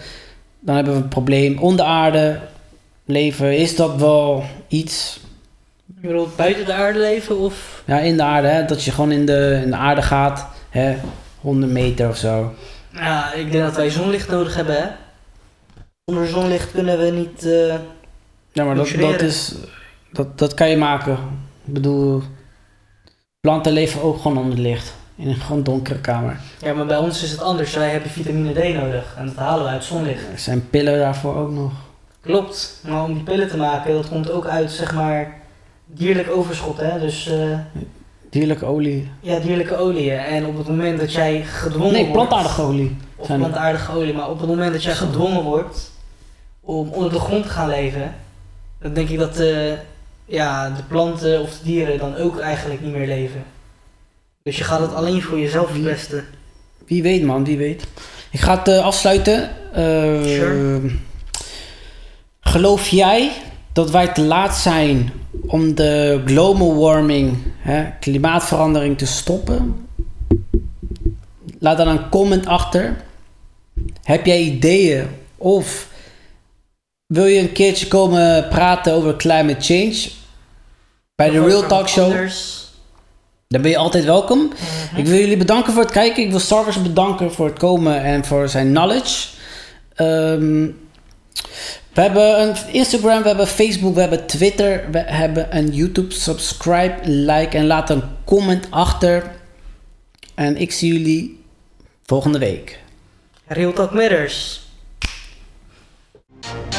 Dan 0.59 0.75
hebben 0.75 0.93
we 0.95 0.99
een 1.01 1.07
probleem 1.07 1.57
onder 1.57 1.85
aarde. 1.85 2.39
Leven, 3.05 3.57
is 3.57 3.75
dat 3.75 3.95
wel 3.95 4.43
iets? 4.67 5.19
Je 6.01 6.07
bedoelt 6.07 6.35
buiten 6.35 6.65
de 6.65 6.73
aarde 6.73 6.99
leven 6.99 7.37
of... 7.39 7.83
Ja, 7.85 7.99
in 7.99 8.17
de 8.17 8.23
aarde, 8.23 8.47
hè? 8.47 8.65
dat 8.65 8.83
je 8.83 8.91
gewoon 8.91 9.11
in 9.11 9.25
de, 9.25 9.59
in 9.63 9.69
de 9.69 9.77
aarde 9.77 10.01
gaat, 10.01 10.47
hè? 10.69 10.95
100 11.41 11.71
meter 11.71 12.09
of 12.09 12.17
zo. 12.17 12.53
Ja, 12.93 13.33
ik 13.33 13.51
denk 13.51 13.63
dat 13.63 13.75
wij 13.75 13.89
zonlicht 13.89 14.29
nodig 14.29 14.55
hebben, 14.55 14.75
hè. 14.75 14.87
Zonder 16.05 16.27
zonlicht 16.27 16.71
kunnen 16.71 16.97
we 16.99 17.11
niet... 17.11 17.45
eh, 17.45 17.75
Ja, 18.51 18.63
maar 18.63 18.75
dat, 18.75 18.89
dat, 18.99 19.21
is, 19.21 19.53
dat, 20.11 20.37
dat 20.37 20.53
kan 20.53 20.69
je 20.69 20.77
maken. 20.77 21.17
Ik 21.65 21.73
bedoel, 21.73 22.21
planten 23.41 23.73
leven 23.73 24.01
ook 24.01 24.21
gewoon 24.21 24.37
onder 24.37 24.59
licht. 24.59 24.93
In 25.15 25.27
een 25.27 25.35
gewoon 25.35 25.63
donkere 25.63 25.99
kamer. 25.99 26.39
Ja, 26.61 26.73
maar 26.73 26.85
bij 26.85 26.97
ons 26.97 27.23
is 27.23 27.31
het 27.31 27.41
anders. 27.41 27.73
Wij 27.75 27.89
hebben 27.89 28.09
vitamine 28.09 28.51
D 28.53 28.73
nodig 28.73 29.15
en 29.17 29.25
dat 29.25 29.35
halen 29.35 29.63
we 29.65 29.69
uit 29.69 29.83
zonlicht. 29.83 30.21
Er 30.31 30.39
zijn 30.39 30.69
pillen 30.69 30.97
daarvoor 30.99 31.35
ook 31.35 31.51
nog. 31.51 31.71
Klopt, 32.21 32.79
maar 32.87 33.03
om 33.03 33.13
die 33.13 33.23
pillen 33.23 33.47
te 33.47 33.57
maken, 33.57 33.93
dat 33.93 34.09
komt 34.09 34.31
ook 34.31 34.45
uit, 34.45 34.71
zeg 34.71 34.93
maar, 34.93 35.33
dierlijk 35.85 36.29
overschot, 36.29 36.77
hè. 36.77 36.99
Dus, 36.99 37.27
eh, 37.27 37.57
Dierlijke 38.29 38.65
olie. 38.65 39.11
ja, 39.19 39.39
dierlijke 39.39 39.75
oliën. 39.75 40.17
En 40.17 40.45
op 40.45 40.57
het 40.57 40.67
moment 40.67 40.99
dat 40.99 41.13
jij 41.13 41.43
gedwongen 41.43 41.91
Nee, 41.93 42.01
wordt... 42.01 42.13
plantaardige 42.13 42.61
olie. 42.61 42.97
Of 43.15 43.27
plantaardige 43.27 43.91
olie, 43.91 44.13
maar 44.13 44.29
op 44.29 44.39
het 44.39 44.47
moment 44.49 44.73
dat 44.73 44.83
jij 44.83 44.95
gedwongen 44.95 45.43
wordt 45.43 45.91
om 46.61 46.89
onder 46.89 47.11
de 47.11 47.19
grond 47.19 47.43
te 47.43 47.49
gaan 47.49 47.69
leven, 47.69 48.15
dan 48.81 48.93
denk 48.93 49.09
ik 49.09 49.17
dat 49.17 49.35
de, 49.35 49.77
ja, 50.25 50.69
de 50.69 50.83
planten 50.83 51.41
of 51.41 51.49
de 51.49 51.63
dieren 51.63 51.97
dan 51.97 52.15
ook 52.15 52.39
eigenlijk 52.39 52.81
niet 52.81 52.93
meer 52.93 53.07
leven. 53.07 53.43
Dus 54.43 54.57
je 54.57 54.63
gaat 54.63 54.79
het 54.79 54.93
alleen 54.93 55.21
voor 55.21 55.39
jezelf 55.39 55.69
verpesten. 55.71 56.25
Wie 56.87 57.03
weet 57.03 57.23
man, 57.23 57.43
wie 57.43 57.57
weet. 57.57 57.87
Ik 58.31 58.39
ga 58.39 58.57
het 58.57 58.67
eh, 58.67 58.85
afsluiten. 58.85 59.49
Eh, 59.73 60.23
Sure. 60.23 60.81
Geloof 62.39 62.87
jij 62.87 63.31
dat 63.73 63.91
wij 63.91 64.07
te 64.07 64.21
laat 64.21 64.55
zijn 64.55 65.11
om 65.45 65.75
de 65.75 66.21
global 66.25 66.75
warming, 66.75 67.37
hè, 67.57 67.85
klimaatverandering 67.99 68.97
te 68.97 69.05
stoppen? 69.05 69.87
Laat 71.59 71.77
dan 71.77 71.87
een 71.87 72.09
comment 72.09 72.45
achter. 72.45 72.95
Heb 74.03 74.25
jij 74.25 74.41
ideeën 74.41 75.07
of 75.37 75.87
wil 77.13 77.25
je 77.25 77.39
een 77.39 77.51
keertje 77.51 77.87
komen 77.87 78.47
praten 78.47 78.93
over 78.93 79.15
climate 79.15 79.61
change? 79.61 80.09
Bij 81.15 81.29
de 81.29 81.45
Real 81.45 81.67
Talk 81.67 81.89
Show, 81.89 82.03
anders. 82.05 82.67
dan 83.47 83.61
ben 83.61 83.71
je 83.71 83.77
altijd 83.77 84.03
welkom. 84.03 84.39
Mhm. 84.39 84.97
Ik 84.99 85.05
wil 85.05 85.19
jullie 85.19 85.37
bedanken 85.37 85.73
voor 85.73 85.81
het 85.81 85.91
kijken. 85.91 86.23
Ik 86.23 86.29
wil 86.29 86.39
Sarvis 86.39 86.81
bedanken 86.81 87.31
voor 87.33 87.45
het 87.45 87.59
komen 87.59 88.03
en 88.03 88.25
voor 88.25 88.49
zijn 88.49 88.67
knowledge. 88.67 89.27
Ehm, 89.95 90.67
We 91.93 92.01
hebben 92.01 92.41
een 92.41 92.55
Instagram, 92.71 93.21
we 93.21 93.27
hebben 93.27 93.47
Facebook, 93.47 93.93
we 93.93 93.99
hebben 93.99 94.25
Twitter, 94.25 94.83
we 94.91 94.99
hebben 94.99 95.57
een 95.57 95.67
YouTube. 95.73 96.13
Subscribe, 96.13 96.95
like 97.03 97.57
en 97.57 97.65
laat 97.67 97.89
een 97.89 98.03
comment 98.25 98.67
achter. 98.69 99.31
En 100.35 100.57
ik 100.57 100.71
zie 100.71 100.93
jullie 100.93 101.43
volgende 102.05 102.39
week. 102.39 102.79
Real 103.47 103.73
Talk 103.73 103.93
Matters. 103.93 104.62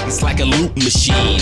It's 0.07 0.23
like 0.23 0.41
a 0.41 0.45
loop 0.45 0.77
machine. 0.77 1.41